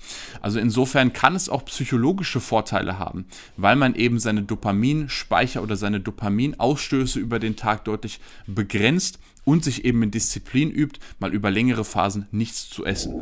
Also 0.43 0.59
insofern 0.59 1.13
kann 1.13 1.37
es 1.37 1.49
auch 1.49 1.65
psychologische 1.67 2.41
Vorteile 2.41 2.99
haben, 2.99 3.27
weil 3.57 3.77
man 3.77 3.95
eben 3.95 4.19
seine 4.19 4.43
Dopamin 4.43 4.96
Dopaminspeicher 4.97 5.63
oder 5.63 5.77
seine 5.77 6.01
Dopaminausstöße 6.01 7.19
über 7.19 7.39
den 7.39 7.57
Tag 7.57 7.85
deutlich 7.85 8.21
begrenzt 8.47 9.19
und 9.45 9.65
sich 9.65 9.85
eben 9.85 10.03
in 10.03 10.11
Disziplin 10.11 10.71
übt, 10.71 11.01
mal 11.19 11.33
über 11.33 11.51
längere 11.51 11.85
Phasen 11.85 12.27
nichts 12.31 12.69
zu 12.69 12.85
essen. 12.85 13.15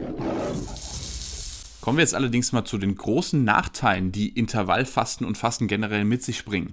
Kommen 1.84 1.98
wir 1.98 2.02
jetzt 2.02 2.14
allerdings 2.14 2.52
mal 2.52 2.64
zu 2.64 2.78
den 2.78 2.96
großen 2.96 3.44
Nachteilen, 3.44 4.10
die 4.10 4.30
Intervallfasten 4.30 5.26
und 5.26 5.36
Fasten 5.36 5.68
generell 5.68 6.06
mit 6.06 6.22
sich 6.22 6.46
bringen. 6.46 6.72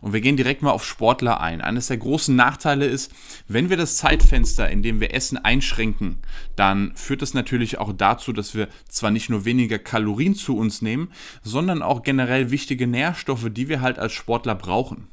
Und 0.00 0.12
wir 0.12 0.20
gehen 0.20 0.36
direkt 0.36 0.62
mal 0.62 0.70
auf 0.70 0.86
Sportler 0.86 1.40
ein. 1.40 1.60
Eines 1.60 1.88
der 1.88 1.96
großen 1.96 2.36
Nachteile 2.36 2.86
ist, 2.86 3.10
wenn 3.48 3.70
wir 3.70 3.76
das 3.76 3.96
Zeitfenster, 3.96 4.70
in 4.70 4.84
dem 4.84 5.00
wir 5.00 5.14
Essen 5.14 5.36
einschränken, 5.36 6.18
dann 6.54 6.94
führt 6.94 7.22
das 7.22 7.34
natürlich 7.34 7.78
auch 7.78 7.92
dazu, 7.92 8.32
dass 8.32 8.54
wir 8.54 8.68
zwar 8.88 9.10
nicht 9.10 9.30
nur 9.30 9.44
weniger 9.44 9.80
Kalorien 9.80 10.36
zu 10.36 10.56
uns 10.56 10.80
nehmen, 10.80 11.10
sondern 11.42 11.82
auch 11.82 12.04
generell 12.04 12.52
wichtige 12.52 12.86
Nährstoffe, 12.86 13.48
die 13.50 13.68
wir 13.68 13.80
halt 13.80 13.98
als 13.98 14.12
Sportler 14.12 14.54
brauchen. 14.54 15.08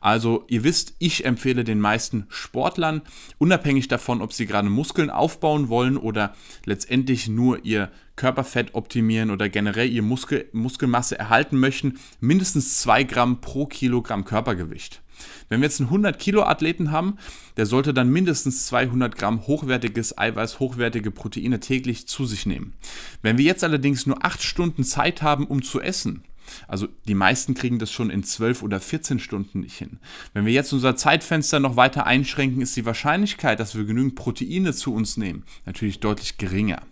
Also 0.00 0.44
ihr 0.48 0.62
wisst, 0.62 0.94
ich 1.00 1.24
empfehle 1.24 1.64
den 1.64 1.80
meisten 1.80 2.26
Sportlern, 2.28 3.02
unabhängig 3.38 3.88
davon, 3.88 4.22
ob 4.22 4.32
sie 4.32 4.46
gerade 4.46 4.68
Muskeln 4.68 5.10
aufbauen 5.10 5.68
wollen 5.68 5.96
oder 5.96 6.34
letztendlich 6.64 7.28
nur 7.28 7.64
ihr 7.64 7.90
Körperfett 8.22 8.76
optimieren 8.76 9.32
oder 9.32 9.48
generell 9.48 9.90
ihr 9.90 10.02
Muskel, 10.02 10.48
Muskelmasse 10.52 11.18
erhalten 11.18 11.58
möchten, 11.58 11.98
mindestens 12.20 12.80
2 12.80 13.02
Gramm 13.02 13.40
pro 13.40 13.66
Kilogramm 13.66 14.24
Körpergewicht. 14.24 15.02
Wenn 15.48 15.60
wir 15.60 15.66
jetzt 15.66 15.80
einen 15.80 15.88
100 15.88 16.20
Kilo 16.20 16.44
Athleten 16.44 16.92
haben, 16.92 17.16
der 17.56 17.66
sollte 17.66 17.92
dann 17.92 18.10
mindestens 18.10 18.68
200 18.68 19.18
Gramm 19.18 19.48
hochwertiges 19.48 20.16
Eiweiß, 20.16 20.60
hochwertige 20.60 21.10
Proteine 21.10 21.58
täglich 21.58 22.06
zu 22.06 22.24
sich 22.24 22.46
nehmen. 22.46 22.74
Wenn 23.22 23.38
wir 23.38 23.44
jetzt 23.44 23.64
allerdings 23.64 24.06
nur 24.06 24.24
8 24.24 24.40
Stunden 24.40 24.84
Zeit 24.84 25.22
haben, 25.22 25.48
um 25.48 25.64
zu 25.64 25.80
essen, 25.80 26.22
Also 26.68 26.88
die 27.06 27.14
meisten 27.14 27.54
kriegen 27.54 27.78
das 27.78 27.90
schon 27.90 28.10
in 28.10 28.24
12 28.24 28.62
oder 28.62 28.80
14 28.80 29.18
Stunden 29.18 29.60
nicht 29.60 29.76
hin. 29.76 29.98
Wenn 30.32 30.46
wir 30.46 30.52
jetzt 30.52 30.72
unser 30.72 30.96
Zeitfenster 30.96 31.60
noch 31.60 31.76
weiter 31.76 32.06
einschränken, 32.06 32.62
ist 32.62 32.76
die 32.76 32.86
Wahrscheinlichkeit, 32.86 33.60
dass 33.60 33.74
wir 33.74 33.84
genügend 33.84 34.14
Proteine 34.14 34.72
zu 34.72 34.94
uns 34.94 35.16
nehmen, 35.16 35.44
natürlich 35.66 36.00
deutlich 36.00 36.38
geringer. 36.38 36.82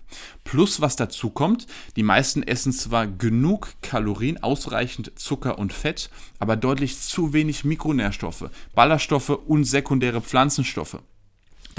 Plus, 0.45 0.81
was 0.81 0.97
dazu 0.97 1.31
kommt, 1.31 1.67
die 1.97 2.03
meisten 2.03 2.43
essen 2.43 2.73
zwar 2.73 3.07
genug 3.07 3.75
Kalorien, 3.83 4.43
ausreichend 4.43 5.13
Zucker 5.15 5.59
und 5.59 5.73
Fett, 5.73 6.11
aber 6.39 6.57
deutlich 6.57 6.99
zu 6.99 7.33
wenig 7.33 7.65
Mikronährstoffe, 7.65 8.51
Ballaststoffe 8.75 9.31
und 9.31 9.65
sekundäre 9.65 10.21
Pflanzenstoffe 10.21 10.99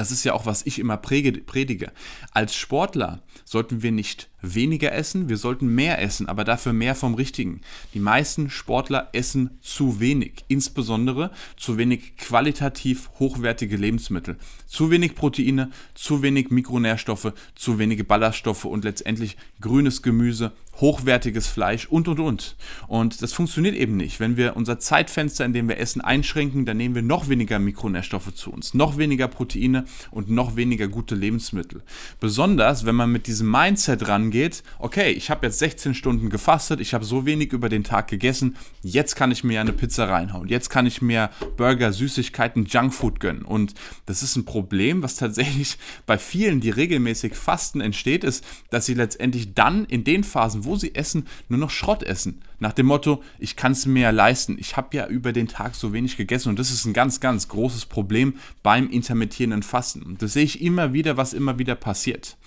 das 0.02 0.12
ist 0.12 0.24
ja 0.24 0.34
auch, 0.34 0.48
was 0.48 0.66
ich 0.66 0.80
immer 0.80 0.98
predige. 0.98 1.92
Als 2.32 2.56
Sportler 2.56 3.22
sollten 3.46 3.84
wir 3.84 3.92
nicht 3.92 4.31
weniger 4.42 4.92
essen, 4.92 5.30
wir 5.30 5.38
sollten 5.38 5.68
mehr 5.68 6.02
essen, 6.02 6.28
aber 6.28 6.44
dafür 6.44 6.74
mehr 6.74 6.96
vom 6.96 7.14
Richtigen. 7.14 7.62
Die 7.94 8.00
meisten 8.00 8.50
Sportler 8.50 9.10
essen 9.14 9.52
zu 9.62 10.00
wenig, 10.00 10.46
insbesondere 10.48 11.32
zu 11.58 11.78
wenig 11.78 12.18
qualitativ 12.18 13.10
hochwertige 13.20 13.78
Lebensmittel. 13.78 14.38
Zu 14.68 14.90
wenig 14.90 15.16
Proteine, 15.16 15.70
zu 15.94 16.22
wenig 16.22 16.50
Mikronährstoffe, 16.50 17.34
zu 17.56 17.80
wenige 17.80 18.04
Ballaststoffe 18.04 18.66
und 18.66 18.84
letztendlich 18.84 19.38
grünes 19.60 20.02
Gemüse, 20.02 20.52
hochwertiges 20.80 21.48
Fleisch 21.48 21.86
und 21.86 22.08
und 22.08 22.20
und. 22.20 22.56
Und 22.88 23.22
das 23.22 23.34
funktioniert 23.34 23.76
eben 23.76 23.98
nicht. 23.98 24.20
Wenn 24.20 24.38
wir 24.38 24.56
unser 24.56 24.80
Zeitfenster, 24.80 25.46
in 25.46 25.54
dem 25.54 25.68
wir 25.68 25.78
essen, 25.78 26.02
einschränken, 26.02 26.66
dann 26.66 26.78
nehmen 26.78 26.96
wir 26.96 27.02
noch 27.02 27.30
weniger 27.30 27.60
Mikronährstoffe 27.60 28.34
zu 28.34 28.52
uns, 28.52 28.74
noch 28.74 28.98
weniger 28.98 29.28
Proteine 29.28 29.86
und 30.10 30.30
noch 30.30 30.56
weniger 30.56 30.88
gute 30.88 31.16
Lebensmittel. 31.16 31.84
Besonders, 32.20 32.86
wenn 32.86 32.96
man 32.96 33.12
mit 33.12 33.28
diesem 33.28 33.52
Mindset 33.52 34.08
rangeht, 34.08 34.31
okay, 34.80 35.12
ich 35.12 35.30
habe 35.30 35.46
jetzt 35.46 35.60
16 35.60 35.94
Stunden 35.94 36.30
gefastet, 36.32 36.80
ich 36.80 36.96
habe 36.96 37.06
so 37.06 37.26
wenig 37.28 37.54
über 37.54 37.70
den 37.70 37.84
Tag 37.84 38.08
gegessen, 38.08 38.58
jetzt 38.82 39.16
kann 39.16 39.32
ich 39.32 39.44
mir 39.44 39.62
eine 39.62 39.74
Pizza 39.74 40.10
reinhauen, 40.10 40.48
jetzt 40.48 40.70
kann 40.70 40.88
ich 40.88 41.02
mir 41.02 41.30
Burger, 41.58 41.94
Süßigkeiten, 41.94 42.66
Junkfood 42.66 43.20
gönnen. 43.20 43.44
Und 43.44 43.76
das 44.08 44.24
ist 44.24 44.36
ein 44.36 44.46
Problem, 44.46 45.04
was 45.04 45.16
tatsächlich 45.16 45.78
bei 46.08 46.18
vielen, 46.18 46.60
die 46.60 46.72
regelmäßig 46.72 47.36
fasten, 47.36 47.82
entsteht, 47.82 48.24
ist, 48.24 48.44
dass 48.72 48.88
sie 48.88 48.96
letztendlich 48.96 49.54
dann 49.54 49.86
in 49.86 50.04
den 50.04 50.24
Phasen, 50.24 50.66
wo 50.66 50.72
wo 50.72 50.78
sie 50.78 50.96
essen, 50.96 51.28
nur 51.50 51.60
noch 51.60 51.70
Schrott 51.70 52.02
essen. 52.02 52.42
Nach 52.60 52.72
dem 52.72 52.86
Motto, 52.86 53.22
ich 53.40 53.58
kann 53.58 53.74
es 53.74 53.86
mir 53.86 54.04
ja 54.04 54.10
leisten. 54.10 54.56
Ich 54.58 54.78
habe 54.78 54.96
ja 54.96 55.06
über 55.08 55.34
den 55.34 55.50
Tag 55.50 55.76
so 55.76 55.92
wenig 55.92 56.16
gegessen 56.16 56.48
und 56.48 56.60
das 56.60 56.72
ist 56.72 56.86
ein 56.86 56.94
ganz, 56.94 57.20
ganz 57.20 57.50
großes 57.50 57.88
Problem 57.88 58.36
beim 58.64 58.90
intermittierenden 58.90 59.64
Fasten. 59.64 60.02
Und 60.02 60.22
das 60.22 60.32
sehe 60.32 60.46
ich 60.46 60.62
immer 60.62 60.94
wieder, 60.94 61.18
was 61.18 61.34
immer 61.34 61.60
wieder 61.60 61.76
passiert. 61.76 62.38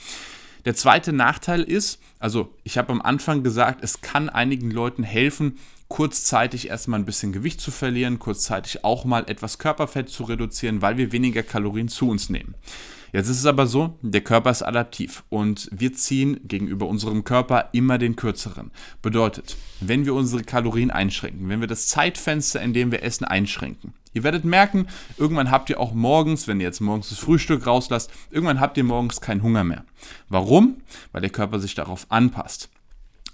Der 0.64 0.74
zweite 0.74 1.12
Nachteil 1.12 1.62
ist, 1.62 2.00
also 2.18 2.54
ich 2.62 2.78
habe 2.78 2.92
am 2.92 3.02
Anfang 3.02 3.42
gesagt, 3.42 3.84
es 3.84 4.00
kann 4.00 4.30
einigen 4.30 4.70
Leuten 4.70 5.02
helfen, 5.02 5.58
kurzzeitig 5.88 6.68
erstmal 6.68 7.00
ein 7.00 7.04
bisschen 7.04 7.32
Gewicht 7.32 7.60
zu 7.60 7.70
verlieren, 7.70 8.18
kurzzeitig 8.18 8.84
auch 8.84 9.04
mal 9.04 9.24
etwas 9.28 9.58
Körperfett 9.58 10.08
zu 10.08 10.24
reduzieren, 10.24 10.80
weil 10.80 10.96
wir 10.96 11.12
weniger 11.12 11.42
Kalorien 11.42 11.88
zu 11.88 12.08
uns 12.08 12.30
nehmen. 12.30 12.54
Jetzt 13.12 13.28
ist 13.28 13.38
es 13.38 13.46
aber 13.46 13.68
so, 13.68 13.96
der 14.02 14.22
Körper 14.22 14.50
ist 14.50 14.62
adaptiv 14.62 15.22
und 15.28 15.68
wir 15.70 15.92
ziehen 15.92 16.40
gegenüber 16.48 16.88
unserem 16.88 17.22
Körper 17.22 17.68
immer 17.70 17.96
den 17.96 18.16
kürzeren. 18.16 18.72
Bedeutet, 19.02 19.56
wenn 19.80 20.04
wir 20.04 20.14
unsere 20.14 20.42
Kalorien 20.42 20.90
einschränken, 20.90 21.48
wenn 21.48 21.60
wir 21.60 21.68
das 21.68 21.86
Zeitfenster, 21.86 22.60
in 22.60 22.72
dem 22.72 22.90
wir 22.90 23.04
essen, 23.04 23.24
einschränken, 23.24 23.92
ihr 24.14 24.22
werdet 24.22 24.44
merken, 24.44 24.86
irgendwann 25.18 25.50
habt 25.50 25.68
ihr 25.68 25.78
auch 25.78 25.92
morgens, 25.92 26.48
wenn 26.48 26.60
ihr 26.60 26.66
jetzt 26.66 26.80
morgens 26.80 27.10
das 27.10 27.18
Frühstück 27.18 27.66
rauslasst, 27.66 28.10
irgendwann 28.30 28.60
habt 28.60 28.78
ihr 28.78 28.84
morgens 28.84 29.20
keinen 29.20 29.42
Hunger 29.42 29.64
mehr. 29.64 29.84
Warum? 30.28 30.76
Weil 31.12 31.20
der 31.20 31.30
Körper 31.30 31.60
sich 31.60 31.74
darauf 31.74 32.06
anpasst. 32.08 32.70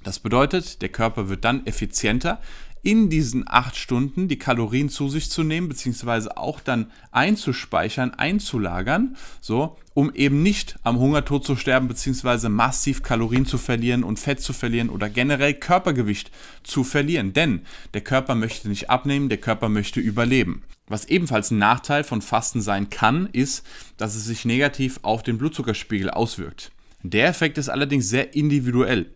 Das 0.03 0.19
bedeutet, 0.19 0.81
der 0.81 0.89
Körper 0.89 1.29
wird 1.29 1.45
dann 1.45 1.67
effizienter, 1.67 2.41
in 2.83 3.11
diesen 3.11 3.45
acht 3.47 3.77
Stunden 3.77 4.29
die 4.29 4.39
Kalorien 4.39 4.89
zu 4.89 5.09
sich 5.09 5.31
zu 5.31 5.43
nehmen, 5.43 5.69
beziehungsweise 5.69 6.37
auch 6.37 6.61
dann 6.61 6.91
einzuspeichern, 7.11 8.15
einzulagern, 8.15 9.17
so, 9.41 9.77
um 9.95 10.13
eben 10.15 10.43
nicht 10.43 10.77
am 10.83 10.99
Hungertod 10.99 11.45
zu 11.45 11.57
sterben, 11.57 11.89
beziehungsweise 11.89 12.49
massiv 12.49 13.03
Kalorien 13.03 13.47
zu 13.47 13.59
verlieren 13.59 14.05
und 14.05 14.19
Fett 14.19 14.41
zu 14.41 14.53
verlieren 14.53 14.89
oder 14.89 15.11
generell 15.11 15.55
Körpergewicht 15.55 16.31
zu 16.63 16.85
verlieren. 16.85 17.33
Denn 17.33 17.63
der 17.93 18.01
Körper 18.01 18.35
möchte 18.35 18.69
nicht 18.69 18.89
abnehmen, 18.89 19.29
der 19.29 19.39
Körper 19.39 19.69
möchte 19.69 20.01
überleben. 20.01 20.63
Was 20.87 21.05
ebenfalls 21.05 21.51
ein 21.51 21.59
Nachteil 21.59 22.03
von 22.03 22.23
Fasten 22.23 22.61
sein 22.61 22.91
kann, 22.91 23.29
ist, 23.31 23.65
dass 23.97 24.17
es 24.17 24.25
sich 24.25 24.45
negativ 24.45 24.99
auf 25.03 25.23
den 25.23 25.39
Blutzuckerspiegel 25.39 26.11
auswirkt. 26.11 26.73
Der 27.03 27.29
Effekt 27.29 27.59
ist 27.59 27.69
allerdings 27.69 28.09
sehr 28.09 28.35
individuell. 28.35 29.07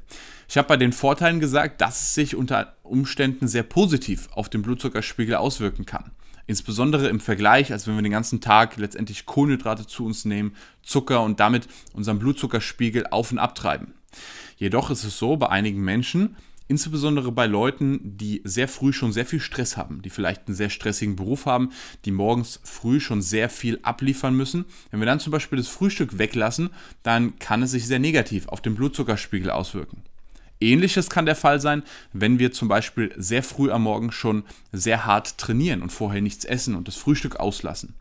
Ich 0.48 0.56
habe 0.56 0.68
bei 0.68 0.76
den 0.76 0.92
Vorteilen 0.92 1.40
gesagt, 1.40 1.80
dass 1.80 2.00
es 2.00 2.14
sich 2.14 2.36
unter 2.36 2.73
Umständen 2.84 3.48
sehr 3.48 3.62
positiv 3.62 4.28
auf 4.32 4.48
den 4.48 4.62
Blutzuckerspiegel 4.62 5.34
auswirken 5.34 5.86
kann. 5.86 6.12
Insbesondere 6.46 7.08
im 7.08 7.20
Vergleich, 7.20 7.72
als 7.72 7.86
wenn 7.86 7.94
wir 7.94 8.02
den 8.02 8.12
ganzen 8.12 8.40
Tag 8.40 8.76
letztendlich 8.76 9.24
Kohlenhydrate 9.24 9.86
zu 9.86 10.04
uns 10.04 10.24
nehmen, 10.26 10.54
Zucker 10.82 11.22
und 11.22 11.40
damit 11.40 11.66
unseren 11.94 12.18
Blutzuckerspiegel 12.18 13.06
auf 13.06 13.32
und 13.32 13.38
abtreiben. 13.38 13.94
Jedoch 14.56 14.90
ist 14.90 15.04
es 15.04 15.18
so, 15.18 15.36
bei 15.36 15.48
einigen 15.48 15.82
Menschen, 15.82 16.36
insbesondere 16.68 17.32
bei 17.32 17.46
Leuten, 17.46 18.00
die 18.18 18.42
sehr 18.44 18.68
früh 18.68 18.92
schon 18.92 19.12
sehr 19.12 19.26
viel 19.26 19.40
Stress 19.40 19.76
haben, 19.78 20.02
die 20.02 20.10
vielleicht 20.10 20.46
einen 20.46 20.54
sehr 20.54 20.70
stressigen 20.70 21.16
Beruf 21.16 21.46
haben, 21.46 21.70
die 22.04 22.10
morgens 22.10 22.60
früh 22.62 23.00
schon 23.00 23.22
sehr 23.22 23.48
viel 23.48 23.78
abliefern 23.82 24.36
müssen. 24.36 24.66
Wenn 24.90 25.00
wir 25.00 25.06
dann 25.06 25.20
zum 25.20 25.30
Beispiel 25.30 25.56
das 25.56 25.68
Frühstück 25.68 26.18
weglassen, 26.18 26.70
dann 27.02 27.38
kann 27.38 27.62
es 27.62 27.70
sich 27.70 27.86
sehr 27.86 27.98
negativ 27.98 28.48
auf 28.48 28.60
den 28.60 28.74
Blutzuckerspiegel 28.74 29.50
auswirken. 29.50 30.02
Ähnliches 30.72 31.10
kann 31.10 31.26
der 31.26 31.36
Fall 31.36 31.60
sein, 31.60 31.82
wenn 32.12 32.38
wir 32.38 32.52
zum 32.52 32.68
Beispiel 32.68 33.12
sehr 33.16 33.42
früh 33.42 33.70
am 33.70 33.82
Morgen 33.82 34.12
schon 34.12 34.44
sehr 34.72 35.06
hart 35.06 35.38
trainieren 35.38 35.82
und 35.82 35.90
vorher 35.90 36.22
nichts 36.22 36.44
essen 36.44 36.74
und 36.74 36.88
das 36.88 36.96
Frühstück 36.96 37.36
auslassen. 37.36 37.94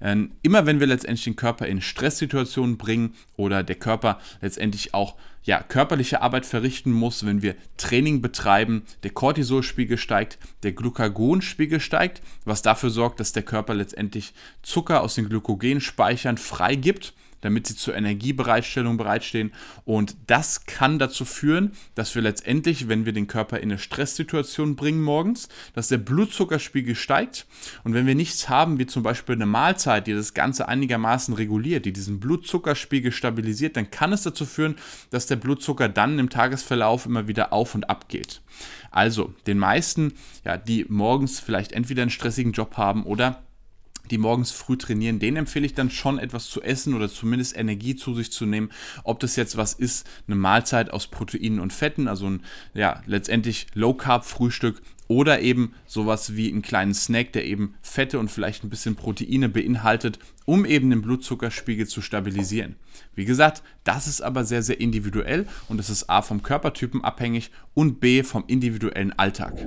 Ähm, 0.00 0.32
immer 0.42 0.66
wenn 0.66 0.80
wir 0.80 0.86
letztendlich 0.86 1.24
den 1.24 1.36
Körper 1.36 1.66
in 1.66 1.80
Stresssituationen 1.80 2.78
bringen 2.78 3.14
oder 3.36 3.62
der 3.62 3.76
Körper 3.76 4.18
letztendlich 4.40 4.94
auch 4.94 5.16
ja, 5.42 5.62
körperliche 5.62 6.20
Arbeit 6.20 6.44
verrichten 6.44 6.92
muss, 6.92 7.24
wenn 7.24 7.42
wir 7.42 7.54
Training 7.76 8.20
betreiben, 8.20 8.82
der 9.02 9.10
Cortisolspiegel 9.10 9.96
steigt, 9.96 10.38
der 10.62 10.72
Glucagonspiegel 10.72 11.80
steigt, 11.80 12.22
was 12.44 12.62
dafür 12.62 12.90
sorgt, 12.90 13.20
dass 13.20 13.32
der 13.32 13.42
Körper 13.42 13.74
letztendlich 13.74 14.34
Zucker 14.62 15.02
aus 15.02 15.14
den 15.14 15.28
Glykogenspeichern 15.28 16.38
freigibt 16.38 17.14
damit 17.40 17.66
sie 17.66 17.76
zur 17.76 17.96
Energiebereitstellung 17.96 18.96
bereitstehen. 18.96 19.52
Und 19.84 20.16
das 20.26 20.66
kann 20.66 20.98
dazu 20.98 21.24
führen, 21.24 21.72
dass 21.94 22.14
wir 22.14 22.22
letztendlich, 22.22 22.88
wenn 22.88 23.06
wir 23.06 23.12
den 23.12 23.26
Körper 23.26 23.58
in 23.58 23.70
eine 23.70 23.78
Stresssituation 23.78 24.76
bringen 24.76 25.02
morgens, 25.02 25.48
dass 25.74 25.88
der 25.88 25.98
Blutzuckerspiegel 25.98 26.94
steigt. 26.94 27.46
Und 27.84 27.94
wenn 27.94 28.06
wir 28.06 28.14
nichts 28.14 28.48
haben, 28.48 28.78
wie 28.78 28.86
zum 28.86 29.02
Beispiel 29.02 29.34
eine 29.34 29.46
Mahlzeit, 29.46 30.06
die 30.06 30.14
das 30.14 30.34
Ganze 30.34 30.68
einigermaßen 30.68 31.34
reguliert, 31.34 31.84
die 31.84 31.92
diesen 31.92 32.20
Blutzuckerspiegel 32.20 33.12
stabilisiert, 33.12 33.76
dann 33.76 33.90
kann 33.90 34.12
es 34.12 34.22
dazu 34.22 34.46
führen, 34.46 34.76
dass 35.10 35.26
der 35.26 35.36
Blutzucker 35.36 35.88
dann 35.88 36.18
im 36.18 36.30
Tagesverlauf 36.30 37.06
immer 37.06 37.28
wieder 37.28 37.52
auf 37.52 37.74
und 37.74 37.88
ab 37.88 38.08
geht. 38.08 38.42
Also 38.90 39.32
den 39.46 39.58
meisten, 39.58 40.14
ja, 40.44 40.56
die 40.56 40.84
morgens 40.88 41.40
vielleicht 41.40 41.72
entweder 41.72 42.02
einen 42.02 42.10
stressigen 42.10 42.52
Job 42.52 42.76
haben 42.76 43.04
oder 43.04 43.42
die 44.10 44.18
morgens 44.18 44.50
früh 44.50 44.76
trainieren, 44.76 45.18
denen 45.18 45.38
empfehle 45.38 45.66
ich 45.66 45.74
dann 45.74 45.90
schon 45.90 46.18
etwas 46.18 46.48
zu 46.48 46.62
essen 46.62 46.94
oder 46.94 47.08
zumindest 47.08 47.56
Energie 47.56 47.96
zu 47.96 48.14
sich 48.14 48.32
zu 48.32 48.46
nehmen. 48.46 48.70
Ob 49.04 49.20
das 49.20 49.36
jetzt 49.36 49.56
was 49.56 49.72
ist, 49.72 50.08
eine 50.26 50.36
Mahlzeit 50.36 50.90
aus 50.90 51.06
Proteinen 51.06 51.60
und 51.60 51.72
Fetten, 51.72 52.08
also 52.08 52.26
ein 52.28 52.42
ja, 52.74 53.02
letztendlich 53.06 53.66
Low 53.74 53.94
Carb 53.94 54.24
Frühstück 54.24 54.82
oder 55.10 55.40
eben 55.40 55.74
sowas 55.86 56.36
wie 56.36 56.48
einen 56.48 56.62
kleinen 56.62 56.94
Snack, 56.94 57.32
der 57.32 57.44
eben 57.44 57.74
Fette 57.82 58.20
und 58.20 58.30
vielleicht 58.30 58.62
ein 58.62 58.70
bisschen 58.70 58.94
Proteine 58.94 59.48
beinhaltet, 59.48 60.20
um 60.44 60.64
eben 60.64 60.88
den 60.90 61.02
Blutzuckerspiegel 61.02 61.88
zu 61.88 62.00
stabilisieren. 62.00 62.76
Wie 63.16 63.24
gesagt, 63.24 63.64
das 63.82 64.06
ist 64.06 64.20
aber 64.20 64.44
sehr, 64.44 64.62
sehr 64.62 64.80
individuell 64.80 65.48
und 65.68 65.80
es 65.80 65.90
ist 65.90 66.08
A 66.08 66.22
vom 66.22 66.44
Körpertypen 66.44 67.02
abhängig 67.02 67.50
und 67.74 67.98
B 67.98 68.22
vom 68.22 68.44
individuellen 68.46 69.12
Alltag. 69.18 69.66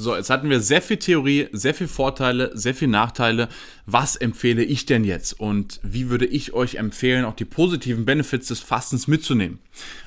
So, 0.00 0.14
jetzt 0.14 0.30
hatten 0.30 0.48
wir 0.48 0.60
sehr 0.60 0.80
viel 0.80 0.98
Theorie, 0.98 1.48
sehr 1.50 1.74
viel 1.74 1.88
Vorteile, 1.88 2.52
sehr 2.54 2.72
viel 2.72 2.86
Nachteile. 2.86 3.48
Was 3.84 4.14
empfehle 4.14 4.62
ich 4.62 4.86
denn 4.86 5.02
jetzt 5.02 5.32
und 5.40 5.80
wie 5.82 6.08
würde 6.08 6.24
ich 6.24 6.52
euch 6.52 6.76
empfehlen, 6.76 7.24
auch 7.24 7.34
die 7.34 7.44
positiven 7.44 8.04
Benefits 8.04 8.46
des 8.46 8.60
Fastens 8.60 9.08
mitzunehmen? 9.08 9.58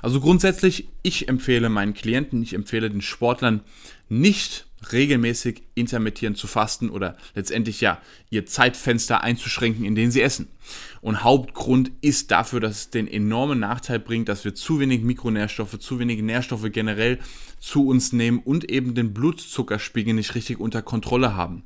Also 0.02 0.22
grundsätzlich, 0.22 0.88
ich 1.04 1.28
empfehle 1.28 1.68
meinen 1.68 1.94
Klienten, 1.94 2.42
ich 2.42 2.54
empfehle 2.54 2.90
den 2.90 3.02
Sportlern 3.02 3.60
nicht 4.12 4.68
regelmäßig 4.92 5.64
intermittierend 5.74 6.38
zu 6.38 6.48
fasten 6.48 6.90
oder 6.90 7.16
letztendlich 7.34 7.80
ja 7.80 8.02
ihr 8.30 8.46
Zeitfenster 8.46 9.24
einzuschränken, 9.24 9.86
in 9.86 9.96
denen 9.96 10.12
sie 10.12 10.22
essen. 10.22 10.50
Und 11.00 11.24
Hauptgrund 11.24 11.92
ist 12.02 12.32
dafür, 12.32 12.60
dass 12.60 12.78
es 12.78 12.90
den 12.90 13.08
enormen 13.08 13.60
Nachteil 13.60 14.00
bringt, 14.00 14.28
dass 14.28 14.44
wir 14.44 14.54
zu 14.54 14.80
wenig 14.80 15.02
Mikronährstoffe, 15.02 15.80
zu 15.80 16.00
wenig 16.00 16.22
Nährstoffe 16.22 16.72
generell 16.72 17.20
zu 17.60 17.88
uns 17.88 18.12
nehmen 18.12 18.40
und 18.40 18.70
eben 18.70 18.96
den 18.96 19.14
Blutzuckerspiegel 19.14 20.14
nicht 20.14 20.36
richtig 20.36 20.60
unter 20.60 20.82
Kontrolle 20.82 21.36
haben. 21.36 21.64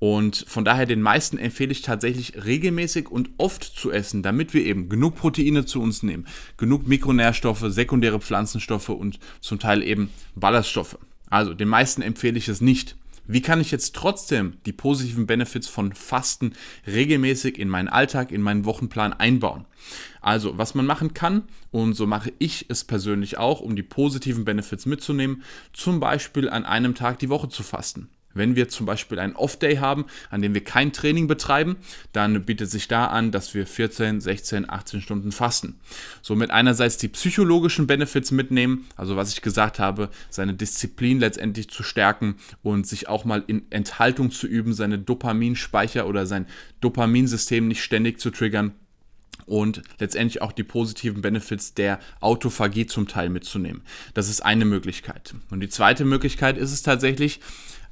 Und 0.00 0.44
von 0.48 0.64
daher 0.64 0.86
den 0.86 1.02
meisten 1.02 1.38
empfehle 1.38 1.72
ich 1.72 1.82
tatsächlich 1.82 2.44
regelmäßig 2.44 3.10
und 3.10 3.30
oft 3.36 3.62
zu 3.62 3.92
essen, 3.92 4.24
damit 4.24 4.54
wir 4.54 4.64
eben 4.64 4.88
genug 4.88 5.14
Proteine 5.14 5.66
zu 5.66 5.80
uns 5.80 6.02
nehmen, 6.02 6.26
genug 6.56 6.88
Mikronährstoffe, 6.88 7.64
sekundäre 7.68 8.20
Pflanzenstoffe 8.20 8.88
und 8.88 9.20
zum 9.40 9.60
Teil 9.60 9.82
eben 9.82 10.10
Ballaststoffe. 10.34 10.98
Also 11.28 11.54
den 11.54 11.68
meisten 11.68 12.02
empfehle 12.02 12.38
ich 12.38 12.48
es 12.48 12.60
nicht. 12.60 12.96
Wie 13.28 13.42
kann 13.42 13.60
ich 13.60 13.72
jetzt 13.72 13.96
trotzdem 13.96 14.58
die 14.66 14.72
positiven 14.72 15.26
Benefits 15.26 15.66
von 15.66 15.92
Fasten 15.92 16.52
regelmäßig 16.86 17.58
in 17.58 17.68
meinen 17.68 17.88
Alltag, 17.88 18.30
in 18.30 18.40
meinen 18.40 18.64
Wochenplan 18.64 19.12
einbauen? 19.12 19.64
Also, 20.20 20.58
was 20.58 20.74
man 20.76 20.86
machen 20.86 21.12
kann, 21.12 21.42
und 21.72 21.94
so 21.94 22.06
mache 22.06 22.32
ich 22.38 22.66
es 22.68 22.84
persönlich 22.84 23.38
auch, 23.38 23.60
um 23.60 23.74
die 23.74 23.82
positiven 23.82 24.44
Benefits 24.44 24.86
mitzunehmen, 24.86 25.42
zum 25.72 25.98
Beispiel 25.98 26.48
an 26.48 26.64
einem 26.64 26.94
Tag 26.94 27.18
die 27.18 27.28
Woche 27.28 27.48
zu 27.48 27.64
fasten. 27.64 28.08
Wenn 28.36 28.56
wir 28.56 28.68
zum 28.68 28.86
Beispiel 28.86 29.18
einen 29.18 29.34
Off-Day 29.34 29.76
haben, 29.76 30.06
an 30.30 30.42
dem 30.42 30.54
wir 30.54 30.64
kein 30.64 30.92
Training 30.92 31.26
betreiben, 31.26 31.76
dann 32.12 32.44
bietet 32.44 32.70
sich 32.70 32.88
da 32.88 33.06
an, 33.06 33.32
dass 33.32 33.54
wir 33.54 33.66
14, 33.66 34.20
16, 34.20 34.68
18 34.68 35.00
Stunden 35.00 35.32
fasten. 35.32 35.78
Somit 36.22 36.50
einerseits 36.50 36.96
die 36.98 37.08
psychologischen 37.08 37.86
Benefits 37.86 38.30
mitnehmen, 38.30 38.86
also 38.96 39.16
was 39.16 39.32
ich 39.32 39.42
gesagt 39.42 39.78
habe, 39.78 40.10
seine 40.30 40.54
Disziplin 40.54 41.20
letztendlich 41.20 41.68
zu 41.68 41.82
stärken 41.82 42.36
und 42.62 42.86
sich 42.86 43.08
auch 43.08 43.24
mal 43.24 43.44
in 43.46 43.62
Enthaltung 43.70 44.30
zu 44.30 44.46
üben, 44.46 44.72
seine 44.72 44.98
Dopaminspeicher 44.98 46.06
oder 46.06 46.26
sein 46.26 46.46
Dopaminsystem 46.80 47.66
nicht 47.66 47.82
ständig 47.82 48.20
zu 48.20 48.30
triggern 48.30 48.72
und 49.46 49.82
letztendlich 49.98 50.42
auch 50.42 50.52
die 50.52 50.64
positiven 50.64 51.22
Benefits 51.22 51.74
der 51.74 52.00
Autophagie 52.20 52.86
zum 52.86 53.08
Teil 53.08 53.28
mitzunehmen. 53.30 53.82
Das 54.14 54.28
ist 54.28 54.40
eine 54.40 54.64
Möglichkeit. 54.64 55.34
Und 55.50 55.60
die 55.60 55.68
zweite 55.68 56.04
Möglichkeit 56.04 56.58
ist 56.58 56.72
es 56.72 56.82
tatsächlich, 56.82 57.40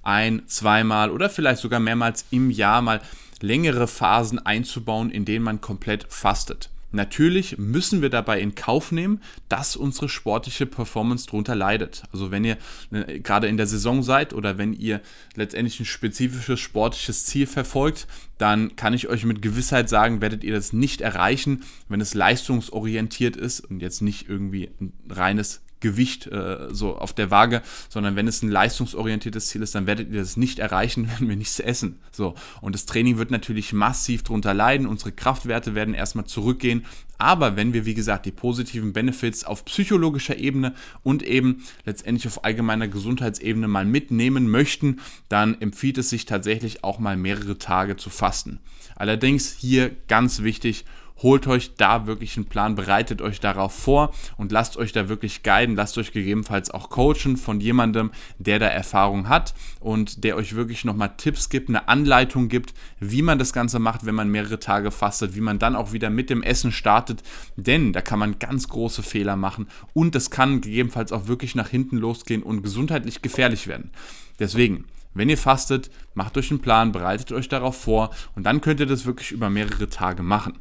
ein, 0.05 0.43
zweimal 0.47 1.11
oder 1.11 1.31
vielleicht 1.31 1.61
sogar 1.61 1.81
mehrmals 1.81 2.25
im 2.31 2.51
Jahr 2.51 2.83
mal 2.83 3.01
längere 3.41 3.87
Phasen 3.87 4.39
einzubauen, 4.39 5.11
in 5.11 5.25
denen 5.25 5.45
man 5.45 5.61
komplett 5.61 6.07
fastet. 6.09 6.71
Natürlich 6.95 7.59
müssen 7.59 8.03
wir 8.03 8.09
dabei 8.09 8.41
in 8.41 8.55
Kauf 8.55 8.93
nehmen, 8.93 9.21
dass 9.49 9.75
unsere 9.75 10.09
sportliche 10.09 10.65
Performance 10.65 11.27
darunter 11.27 11.57
leidet. 11.57 12.05
Also 12.13 12.31
wenn 12.31 12.45
ihr 12.45 12.57
äh, 12.93 13.19
gerade 13.19 13.49
in 13.49 13.57
der 13.57 13.67
Saison 13.67 14.05
seid 14.05 14.33
oder 14.33 14.59
wenn 14.59 14.73
ihr 14.73 15.01
letztendlich 15.35 15.81
ein 15.81 15.87
spezifisches 15.87 16.61
sportliches 16.61 17.27
Ziel 17.27 17.49
verfolgt, 17.49 18.07
dann 18.39 18.77
kann 18.77 18.95
ich 18.95 19.09
euch 19.09 19.25
mit 19.25 19.43
Gewissheit 19.43 19.89
sagen, 19.89 20.21
werdet 20.21 20.45
ihr 20.45 20.55
das 20.55 20.73
nicht 20.73 21.01
erreichen, 21.01 21.65
wenn 21.89 22.01
es 22.01 22.15
leistungsorientiert 22.15 23.37
ist 23.37 23.61
und 23.61 23.81
jetzt 23.81 24.01
nicht 24.01 24.29
irgendwie 24.29 24.71
ein 24.81 24.93
reines 25.11 25.64
Gewicht 25.85 26.27
äh, 26.29 26.69
so 26.71 26.97
auf 26.97 27.13
der 27.13 27.31
Waage, 27.31 27.61
sondern 27.91 28.17
wenn 28.17 28.27
es 28.27 28.43
ein 28.43 28.49
leistungsorientiertes 28.49 29.49
Ziel 29.49 29.61
ist, 29.61 29.75
dann 29.75 29.87
werdet 29.87 30.11
ihr 30.11 30.21
das 30.21 30.39
nicht 30.39 30.59
erreichen, 30.59 31.11
wenn 31.19 31.29
wir 31.29 31.37
nichts 31.37 31.61
essen. 31.61 32.01
So. 32.11 32.35
Und 32.63 32.75
das 32.75 32.87
Training 32.87 33.19
wird 33.19 33.31
natürlich 33.31 33.75
massiv 33.75 34.23
darunter 34.23 34.55
leiden, 34.55 34.87
unsere 34.87 35.13
Kraftwerte 35.13 35.75
werden 35.75 35.93
erstmal 35.93 36.25
zurückgehen. 36.25 36.87
Aber 37.19 37.57
wenn 37.57 37.75
wir, 37.75 37.85
wie 37.85 37.95
gesagt, 37.95 38.27
die 38.27 38.33
positiven 38.33 38.93
Benefits 38.95 39.45
auf 39.45 39.65
psychologischer 39.67 40.37
Ebene 40.37 40.75
und 41.03 41.23
eben 41.23 41.63
letztendlich 41.85 42.27
auf 42.27 42.45
allgemeiner 42.45 42.89
Gesundheitsebene 42.89 43.69
mal 43.69 43.85
mitnehmen 43.85 44.51
möchten, 44.51 45.01
dann 45.29 45.61
empfiehlt 45.61 45.99
es 45.99 46.11
sich 46.11 46.25
tatsächlich 46.25 46.83
auch 46.83 46.99
mal 46.99 47.17
mehrere 47.17 47.59
Tage 47.59 47.97
zu 47.97 48.09
fasten. 48.09 48.59
Allerdings 48.97 49.55
hier 49.59 49.95
ganz 50.09 50.43
wichtig, 50.43 50.87
holt 51.23 51.47
euch 51.47 51.75
da 51.77 52.07
wirklich 52.07 52.37
einen 52.37 52.47
Plan, 52.47 52.75
bereitet 52.75 53.23
euch 53.23 53.41
darauf 53.41 53.75
vor 53.75 54.13
und 54.37 54.53
lasst 54.53 54.77
euch 54.77 54.93
da 54.93 55.09
wirklich 55.09 55.43
guiden, 55.43 55.77
lasst 55.77 55.97
euch 55.99 56.13
gegebenenfalls 56.13 56.71
auch 56.71 56.91
coachen 56.91 57.37
von 57.37 57.61
jemandem, 57.61 58.11
der 58.39 58.59
da 58.59 58.67
Erfahrung 58.67 59.29
hat 59.29 59.55
und 59.81 60.25
der 60.25 60.37
euch 60.37 60.55
wirklich 60.55 60.85
nochmal 60.85 61.15
Tipps 61.17 61.49
gibt, 61.49 61.69
eine 61.69 61.89
Anleitung 61.89 62.49
gibt, 62.49 62.75
wie 63.01 63.23
man 63.23 63.39
das 63.39 63.53
Ganze 63.53 63.79
macht, 63.79 64.07
wenn 64.07 64.15
man 64.15 64.29
mehrere 64.29 64.59
Tage 64.59 64.91
fastet, 64.91 65.35
wie 65.35 65.41
man 65.41 65.59
dann 65.59 65.77
auch 65.77 65.93
wieder 65.93 66.11
mit 66.11 66.31
dem 66.31 66.43
Essen 66.43 66.73
startet, 66.73 67.23
denn 67.57 67.93
da 67.93 68.01
kann 68.01 68.19
man 68.19 68.39
ganz 68.39 68.69
große 68.69 69.03
Fehler 69.03 69.37
machen 69.37 69.69
und 69.93 70.15
das 70.15 70.31
kann 70.31 70.61
gegebenenfalls 70.61 71.13
auch 71.13 71.27
wirklich 71.29 71.55
nach 71.55 71.69
hinten 71.69 71.97
losgehen 71.97 72.43
und 72.43 72.63
gesundheitlich 72.63 73.23
gefährlich 73.23 73.67
werden. 73.67 73.91
Deswegen, 74.39 74.87
wenn 75.15 75.29
ihr 75.29 75.39
fastet, 75.39 75.91
macht 76.15 76.37
euch 76.37 76.51
einen 76.51 76.61
Plan, 76.61 76.91
bereitet 76.91 77.31
euch 77.31 77.49
darauf 77.49 77.81
vor 77.81 78.11
und 78.35 78.45
dann 78.45 78.61
könnt 78.61 78.81
ihr 78.81 78.87
das 78.87 79.07
wirklich 79.07 79.31
über 79.31 79.49
mehrere 79.49 79.89
Tage 79.89 80.23
machen. 80.23 80.59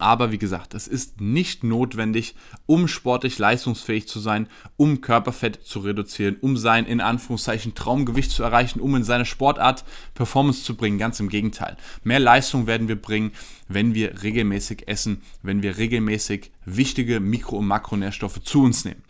Aber 0.00 0.32
wie 0.32 0.38
gesagt, 0.38 0.72
es 0.74 0.88
ist 0.88 1.20
nicht 1.20 1.62
notwendig, 1.62 2.34
um 2.64 2.88
sportlich 2.88 3.38
leistungsfähig 3.38 4.08
zu 4.08 4.18
sein, 4.18 4.48
um 4.76 5.02
Körperfett 5.02 5.60
zu 5.62 5.80
reduzieren, 5.80 6.36
um 6.40 6.56
sein 6.56 6.86
in 6.86 7.02
Anführungszeichen 7.02 7.74
Traumgewicht 7.74 8.30
zu 8.30 8.42
erreichen, 8.42 8.80
um 8.80 8.96
in 8.96 9.04
seine 9.04 9.26
Sportart 9.26 9.84
Performance 10.14 10.64
zu 10.64 10.74
bringen. 10.74 10.98
Ganz 10.98 11.20
im 11.20 11.28
Gegenteil. 11.28 11.76
Mehr 12.02 12.18
Leistung 12.18 12.66
werden 12.66 12.88
wir 12.88 13.00
bringen, 13.00 13.32
wenn 13.68 13.94
wir 13.94 14.22
regelmäßig 14.22 14.88
essen, 14.88 15.20
wenn 15.42 15.62
wir 15.62 15.76
regelmäßig 15.76 16.50
wichtige 16.64 17.20
Mikro- 17.20 17.58
und 17.58 17.66
Makronährstoffe 17.66 18.42
zu 18.42 18.62
uns 18.62 18.86
nehmen. 18.86 19.02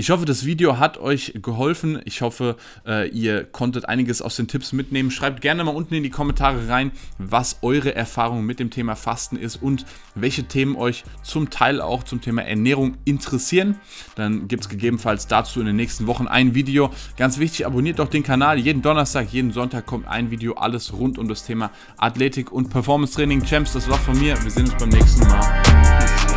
Ich 0.00 0.10
hoffe, 0.10 0.26
das 0.26 0.46
Video 0.46 0.78
hat 0.78 0.96
euch 0.98 1.32
geholfen. 1.42 2.00
Ich 2.04 2.22
hoffe, 2.22 2.54
äh, 2.86 3.08
ihr 3.08 3.42
konntet 3.42 3.88
einiges 3.88 4.22
aus 4.22 4.36
den 4.36 4.46
Tipps 4.46 4.72
mitnehmen. 4.72 5.10
Schreibt 5.10 5.40
gerne 5.40 5.64
mal 5.64 5.74
unten 5.74 5.92
in 5.92 6.04
die 6.04 6.08
Kommentare 6.08 6.68
rein, 6.68 6.92
was 7.18 7.58
eure 7.62 7.96
Erfahrung 7.96 8.46
mit 8.46 8.60
dem 8.60 8.70
Thema 8.70 8.94
Fasten 8.94 9.36
ist 9.36 9.60
und 9.60 9.86
welche 10.14 10.44
Themen 10.44 10.76
euch 10.76 11.02
zum 11.24 11.50
Teil 11.50 11.80
auch 11.80 12.04
zum 12.04 12.20
Thema 12.20 12.42
Ernährung 12.42 12.96
interessieren. 13.06 13.80
Dann 14.14 14.46
gibt 14.46 14.62
es 14.62 14.68
gegebenenfalls 14.68 15.26
dazu 15.26 15.58
in 15.58 15.66
den 15.66 15.74
nächsten 15.74 16.06
Wochen 16.06 16.28
ein 16.28 16.54
Video. 16.54 16.90
Ganz 17.16 17.40
wichtig, 17.40 17.66
abonniert 17.66 17.98
doch 17.98 18.08
den 18.08 18.22
Kanal. 18.22 18.56
Jeden 18.56 18.82
Donnerstag, 18.82 19.32
jeden 19.32 19.50
Sonntag 19.50 19.84
kommt 19.84 20.06
ein 20.06 20.30
Video, 20.30 20.54
alles 20.54 20.92
rund 20.92 21.18
um 21.18 21.26
das 21.26 21.44
Thema 21.44 21.72
Athletik 21.96 22.52
und 22.52 22.70
Performance 22.70 23.14
Training. 23.14 23.44
Champs, 23.44 23.72
das 23.72 23.90
war 23.90 23.98
von 23.98 24.16
mir. 24.16 24.40
Wir 24.44 24.50
sehen 24.52 24.66
uns 24.66 24.76
beim 24.76 24.90
nächsten 24.90 25.26
Mal. 25.26 25.62
Peace. 25.64 26.27